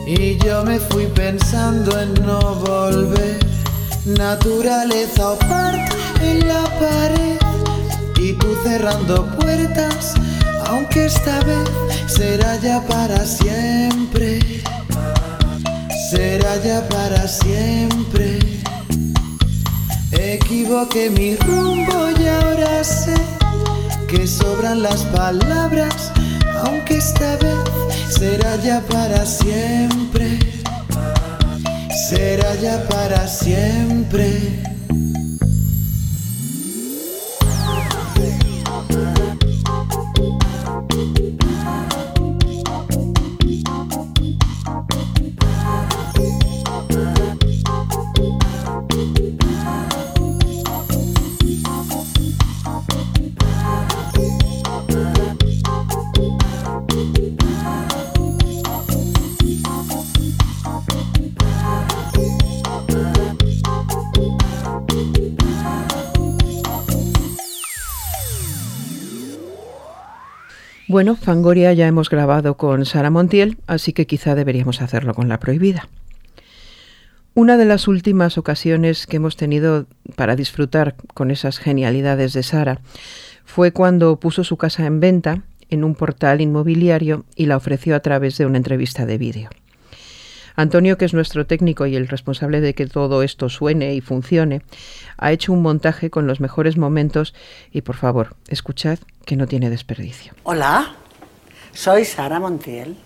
y 0.07 0.37
yo 0.39 0.65
me 0.65 0.79
fui 0.79 1.07
pensando 1.07 2.01
en 2.01 2.15
no 2.27 2.41
volver. 2.57 3.39
Naturaleza 4.05 5.31
o 5.31 5.39
parte 5.39 5.97
en 6.23 6.47
la 6.47 6.65
pared 6.79 7.39
y 8.19 8.33
tú 8.35 8.49
cerrando 8.63 9.25
puertas 9.39 10.15
aunque 10.67 11.07
esta 11.07 11.41
vez 11.45 11.69
será 12.07 12.57
ya 12.61 12.81
para 12.87 13.25
siempre, 13.25 14.41
será 16.11 16.57
ya 16.63 16.87
para 16.89 17.27
siempre. 17.29 18.39
Equivoqué 20.13 21.11
mi 21.11 21.37
rumbo 21.37 22.11
y 22.19 22.27
ahora 22.27 22.85
sé 22.85 23.15
que 24.09 24.27
sobran 24.27 24.83
las 24.83 25.03
palabras, 25.07 26.13
aunque 26.65 26.97
esta 26.99 27.37
vez 27.37 27.59
será 28.19 28.57
ya 28.57 28.81
para 28.81 29.27
siempre, 29.27 30.39
será 32.09 32.55
ya 32.57 32.87
para 32.89 33.27
siempre. 33.27 34.74
Bueno, 70.95 71.17
Fangoria 71.17 71.73
ya 71.73 71.89
hemos 71.89 72.09
grabado 72.09 72.57
con 72.57 72.87
Sara 72.87 73.11
Montiel, 73.11 73.59
así 73.67 73.93
que 73.93 74.07
quizá 74.07 74.37
deberíamos 74.37 74.81
hacerlo 74.81 75.13
con 75.13 75.29
La 75.29 75.41
Prohibida. 75.41 75.89
Una 77.35 77.57
de 77.57 77.65
las 77.65 77.89
últimas 77.89 78.39
ocasiones 78.39 79.09
que 79.09 79.17
hemos 79.17 79.37
tenido 79.37 79.87
para 80.15 80.37
disfrutar 80.37 80.95
con 81.13 81.33
esas 81.33 81.59
genialidades 81.59 82.33
de 82.33 82.45
Sara 82.45 82.81
fue 83.45 83.73
cuando 83.73 84.21
puso 84.21 84.45
su 84.45 84.57
casa 84.57 84.87
en 84.87 85.01
venta 85.01 85.43
en 85.69 85.83
un 85.83 85.97
portal 85.97 86.41
inmobiliario 86.41 87.25
y 87.35 87.47
la 87.47 87.57
ofreció 87.57 87.97
a 87.97 88.01
través 88.01 88.39
de 88.39 88.47
una 88.47 88.59
entrevista 88.59 89.05
de 89.05 89.19
vídeo. 89.19 89.51
Antonio, 90.57 90.97
que 90.97 91.05
es 91.05 91.15
nuestro 91.15 91.47
técnico 91.47 91.87
y 91.87 91.97
el 91.97 92.09
responsable 92.09 92.61
de 92.61 92.75
que 92.75 92.87
todo 92.87 93.23
esto 93.23 93.49
suene 93.49 93.95
y 93.95 94.01
funcione, 94.01 94.63
ha 95.19 95.33
hecho 95.33 95.53
un 95.53 95.63
montaje 95.63 96.11
con 96.11 96.27
los 96.27 96.41
mejores 96.41 96.77
momentos 96.77 97.35
y 97.73 97.83
por 97.83 97.97
favor, 97.97 98.37
escuchad 98.49 98.99
que 99.25 99.37
no 99.37 99.47
tiene 99.47 99.71
desperdicio. 99.71 100.33
Hola, 100.45 100.95
soy 101.73 102.05
Sara 102.05 102.39
Montiel 102.39 102.97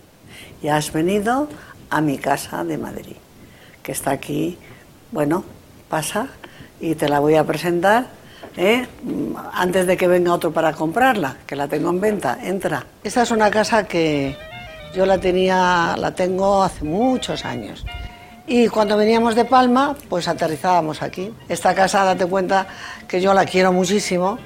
y 0.63 0.69
has 0.69 0.93
venido 0.93 1.49
a 1.91 2.01
mi 2.01 2.19
casa 2.19 2.65
de 2.65 2.77
Madrid, 2.77 3.17
que 3.83 3.93
está 3.93 4.11
aquí, 4.11 4.59
bueno, 5.11 5.45
pasa 5.89 6.29
y 6.81 6.95
te 6.95 7.09
la 7.09 7.19
voy 7.19 7.37
a 7.37 7.45
presentar 7.45 8.09
¿eh? 8.57 8.87
antes 9.55 9.87
de 9.87 9.97
que 9.97 10.07
venga 10.07 10.35
otro 10.35 10.53
para 10.53 10.75
comprarla, 10.75 11.39
que 11.47 11.57
la 11.57 11.67
tengo 11.69 11.91
en 11.91 12.01
venta, 12.01 12.39
entra. 12.43 12.85
Esta 13.03 13.23
es 13.23 13.31
una 13.31 13.51
casa 13.51 13.85
que 13.85 14.37
yo 14.95 15.07
la 15.07 15.19
tenía, 15.19 15.95
la 15.99 16.15
tengo 16.15 16.63
hace 16.63 16.85
muchos 16.85 17.45
años 17.45 17.85
Y 18.47 18.69
cuando 18.69 18.97
veníamos 18.97 19.35
de 19.35 19.45
Palma, 19.45 19.95
pues 20.09 20.27
aterrizábamos 20.27 21.03
aquí. 21.03 21.35
Esta 21.49 21.75
casa, 21.75 22.05
date 22.05 22.25
cuenta 22.27 22.67
que 23.07 23.21
yo 23.21 23.35
la 23.35 23.45
quiero 23.45 23.73
muchísimo. 23.73 24.39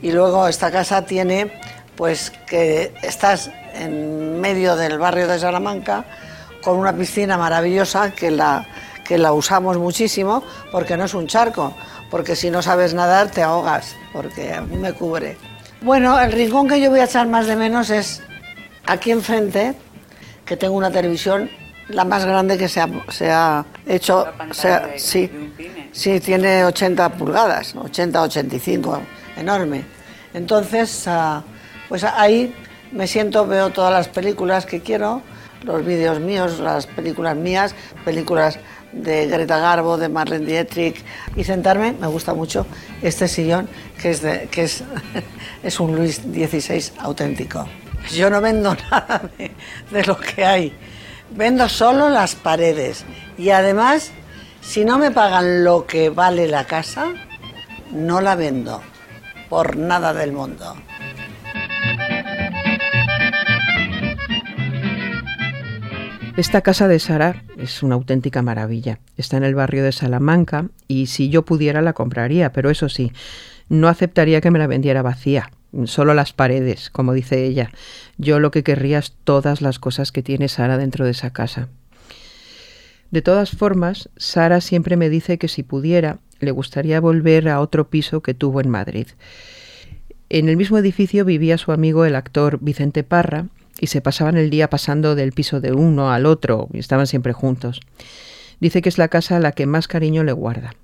Y 0.00 0.12
luego 0.12 0.46
esta 0.46 0.70
casa 0.70 1.04
tiene, 1.04 1.52
pues 1.96 2.30
que 2.46 2.94
estás 3.02 3.50
en 3.74 4.40
medio 4.40 4.76
del 4.76 4.98
barrio 4.98 5.26
de 5.26 5.38
Salamanca, 5.38 6.04
con 6.62 6.78
una 6.78 6.92
piscina 6.92 7.36
maravillosa 7.36 8.12
que 8.12 8.30
la, 8.30 8.66
que 9.04 9.18
la 9.18 9.32
usamos 9.32 9.76
muchísimo, 9.78 10.44
porque 10.70 10.96
no 10.96 11.04
es 11.04 11.14
un 11.14 11.26
charco, 11.26 11.74
porque 12.10 12.36
si 12.36 12.50
no 12.50 12.62
sabes 12.62 12.94
nadar 12.94 13.30
te 13.30 13.42
ahogas, 13.42 13.96
porque 14.12 14.52
a 14.52 14.60
mí 14.60 14.76
me 14.76 14.92
cubre. 14.92 15.36
Bueno, 15.80 16.20
el 16.20 16.30
rincón 16.30 16.68
que 16.68 16.80
yo 16.80 16.90
voy 16.90 17.00
a 17.00 17.04
echar 17.04 17.26
más 17.26 17.46
de 17.46 17.56
menos 17.56 17.90
es 17.90 18.22
aquí 18.86 19.10
enfrente, 19.10 19.74
que 20.44 20.56
tengo 20.56 20.74
una 20.76 20.90
televisión 20.90 21.50
la 21.88 22.04
más 22.04 22.24
grande 22.24 22.56
que 22.56 22.68
se 22.68 22.80
ha, 22.80 22.88
se 23.10 23.30
ha 23.30 23.64
hecho. 23.86 24.26
se 24.52 24.68
ha- 24.72 24.90
sí, 24.98 25.30
sí, 25.92 26.20
tiene 26.20 26.64
80 26.64 27.08
pulgadas, 27.10 27.74
80, 27.74 28.22
85, 28.22 29.00
enorme. 29.36 29.84
Entonces, 30.32 31.04
ah, 31.06 31.42
pues 31.88 32.04
ahí 32.04 32.54
me 32.92 33.06
siento, 33.06 33.46
veo 33.46 33.70
todas 33.70 33.92
las 33.92 34.08
películas 34.08 34.64
que 34.64 34.80
quiero, 34.80 35.22
los 35.64 35.84
vídeos 35.84 36.20
míos, 36.20 36.58
las 36.60 36.86
películas 36.86 37.36
mías, 37.36 37.74
películas 38.04 38.58
de 38.92 39.26
Greta 39.26 39.58
Garbo, 39.58 39.96
de 39.98 40.08
Marlene 40.08 40.46
Dietrich, 40.46 41.02
y 41.36 41.44
sentarme, 41.44 41.92
me 41.92 42.06
gusta 42.06 42.32
mucho 42.34 42.66
este 43.02 43.28
sillón 43.28 43.68
que 44.00 44.10
es, 44.10 44.22
de- 44.22 44.48
que 44.50 44.64
es, 44.64 44.82
es 45.62 45.80
un 45.80 45.94
Luis 45.96 46.16
XVI 46.22 46.92
auténtico. 47.00 47.66
Yo 48.10 48.30
no 48.30 48.40
vendo 48.40 48.76
nada 48.90 49.22
de, 49.90 50.04
lo 50.04 50.18
que 50.18 50.44
hay, 50.44 50.72
vendo 51.30 51.68
solo 51.68 52.10
las 52.10 52.34
paredes 52.34 53.04
y 53.38 53.50
además, 53.50 54.12
si 54.60 54.84
no 54.84 54.98
me 54.98 55.10
pagan 55.10 55.64
lo 55.64 55.86
que 55.86 56.10
vale 56.10 56.48
la 56.48 56.66
casa, 56.66 57.12
no 57.90 58.20
la 58.20 58.34
vendo 58.34 58.82
por 59.48 59.76
nada 59.76 60.12
del 60.12 60.32
mundo. 60.32 60.74
Esta 66.36 66.62
casa 66.62 66.88
de 66.88 66.98
Sara 66.98 67.44
es 67.58 67.82
una 67.82 67.94
auténtica 67.94 68.40
maravilla. 68.40 69.00
Está 69.18 69.36
en 69.36 69.44
el 69.44 69.54
barrio 69.54 69.84
de 69.84 69.92
Salamanca 69.92 70.68
y 70.88 71.06
si 71.06 71.28
yo 71.28 71.44
pudiera 71.44 71.82
la 71.82 71.92
compraría, 71.92 72.52
pero 72.52 72.70
eso 72.70 72.88
sí, 72.88 73.12
no 73.68 73.88
aceptaría 73.88 74.40
que 74.40 74.50
me 74.50 74.58
la 74.58 74.66
vendiera 74.66 75.02
vacía, 75.02 75.50
solo 75.84 76.14
las 76.14 76.32
paredes, 76.32 76.90
como 76.90 77.12
dice 77.12 77.44
ella. 77.44 77.70
Yo 78.18 78.40
lo 78.40 78.50
que 78.50 78.62
querría 78.62 78.98
es 78.98 79.12
todas 79.24 79.62
las 79.62 79.78
cosas 79.78 80.12
que 80.12 80.22
tiene 80.22 80.48
Sara 80.48 80.78
dentro 80.78 81.04
de 81.04 81.12
esa 81.12 81.32
casa. 81.32 81.68
De 83.10 83.22
todas 83.22 83.50
formas, 83.50 84.08
Sara 84.16 84.60
siempre 84.60 84.96
me 84.96 85.10
dice 85.10 85.38
que 85.38 85.48
si 85.48 85.62
pudiera, 85.62 86.18
le 86.40 86.50
gustaría 86.50 87.00
volver 87.00 87.48
a 87.48 87.60
otro 87.60 87.88
piso 87.88 88.22
que 88.22 88.34
tuvo 88.34 88.60
en 88.60 88.70
Madrid. 88.70 89.06
En 90.30 90.48
el 90.48 90.56
mismo 90.56 90.78
edificio 90.78 91.24
vivía 91.24 91.58
su 91.58 91.72
amigo 91.72 92.06
el 92.06 92.16
actor 92.16 92.58
Vicente 92.62 93.04
Parra 93.04 93.48
y 93.78 93.88
se 93.88 94.00
pasaban 94.00 94.38
el 94.38 94.48
día 94.48 94.70
pasando 94.70 95.14
del 95.14 95.32
piso 95.32 95.60
de 95.60 95.72
uno 95.72 96.10
al 96.10 96.24
otro 96.24 96.68
y 96.72 96.78
estaban 96.78 97.06
siempre 97.06 97.34
juntos. 97.34 97.80
Dice 98.60 98.80
que 98.80 98.88
es 98.88 98.96
la 98.96 99.08
casa 99.08 99.36
a 99.36 99.40
la 99.40 99.52
que 99.52 99.66
más 99.66 99.88
cariño 99.88 100.24
le 100.24 100.32
guarda. 100.32 100.74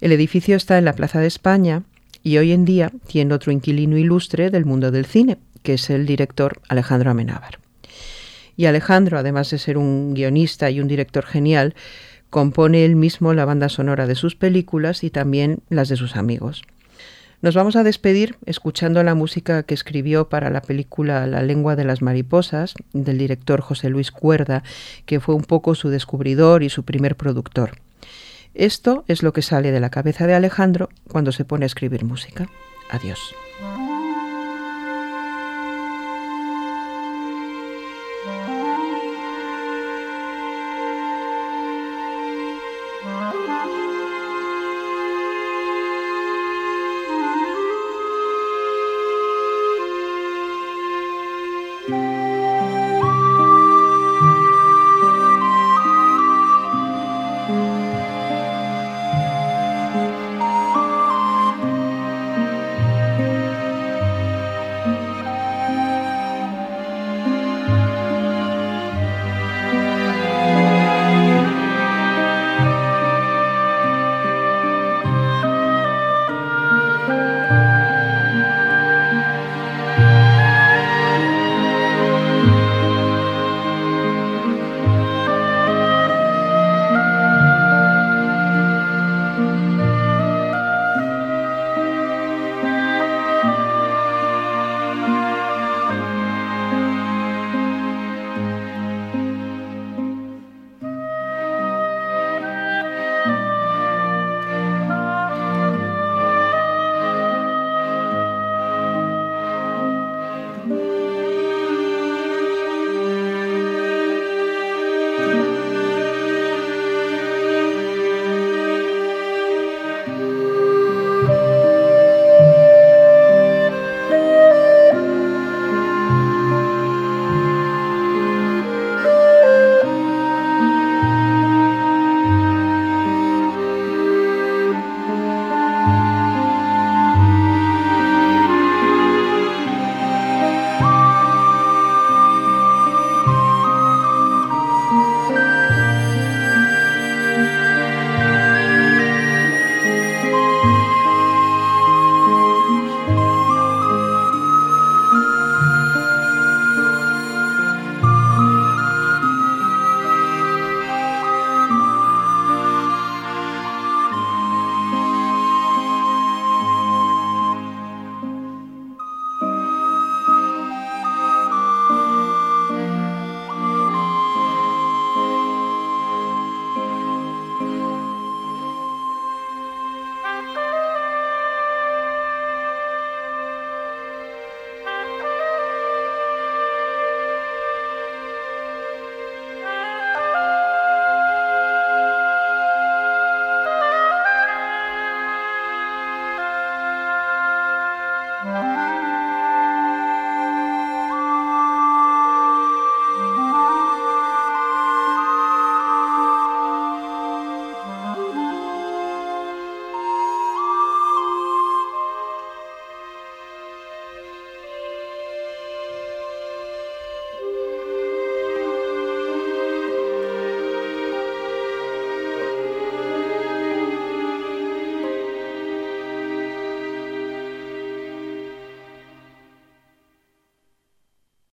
El 0.00 0.12
edificio 0.12 0.54
está 0.54 0.78
en 0.78 0.84
la 0.84 0.92
Plaza 0.92 1.20
de 1.20 1.26
España 1.28 1.82
y 2.28 2.36
hoy 2.36 2.52
en 2.52 2.66
día 2.66 2.92
tiene 3.06 3.32
otro 3.32 3.52
inquilino 3.52 3.96
ilustre 3.96 4.50
del 4.50 4.66
mundo 4.66 4.90
del 4.90 5.06
cine, 5.06 5.38
que 5.62 5.72
es 5.72 5.88
el 5.88 6.04
director 6.04 6.60
Alejandro 6.68 7.10
Amenábar. 7.10 7.58
Y 8.54 8.66
Alejandro, 8.66 9.16
además 9.18 9.48
de 9.48 9.56
ser 9.56 9.78
un 9.78 10.12
guionista 10.12 10.70
y 10.70 10.78
un 10.80 10.88
director 10.88 11.24
genial, 11.24 11.74
compone 12.28 12.84
él 12.84 12.96
mismo 12.96 13.32
la 13.32 13.46
banda 13.46 13.70
sonora 13.70 14.06
de 14.06 14.14
sus 14.14 14.36
películas 14.36 15.04
y 15.04 15.08
también 15.08 15.60
las 15.70 15.88
de 15.88 15.96
sus 15.96 16.16
amigos. 16.16 16.64
Nos 17.40 17.54
vamos 17.54 17.76
a 17.76 17.82
despedir 17.82 18.36
escuchando 18.44 19.02
la 19.02 19.14
música 19.14 19.62
que 19.62 19.72
escribió 19.72 20.28
para 20.28 20.50
la 20.50 20.60
película 20.60 21.26
La 21.26 21.40
lengua 21.40 21.76
de 21.76 21.84
las 21.84 22.02
mariposas 22.02 22.74
del 22.92 23.16
director 23.16 23.62
José 23.62 23.88
Luis 23.88 24.10
Cuerda, 24.10 24.64
que 25.06 25.18
fue 25.18 25.34
un 25.34 25.44
poco 25.44 25.74
su 25.74 25.88
descubridor 25.88 26.62
y 26.62 26.68
su 26.68 26.84
primer 26.84 27.16
productor. 27.16 27.78
Esto 28.58 29.04
es 29.06 29.22
lo 29.22 29.32
que 29.32 29.40
sale 29.40 29.70
de 29.70 29.78
la 29.78 29.88
cabeza 29.88 30.26
de 30.26 30.34
Alejandro 30.34 30.88
cuando 31.08 31.30
se 31.30 31.44
pone 31.44 31.64
a 31.64 31.66
escribir 31.66 32.04
música. 32.04 32.48
Adiós. 32.90 33.32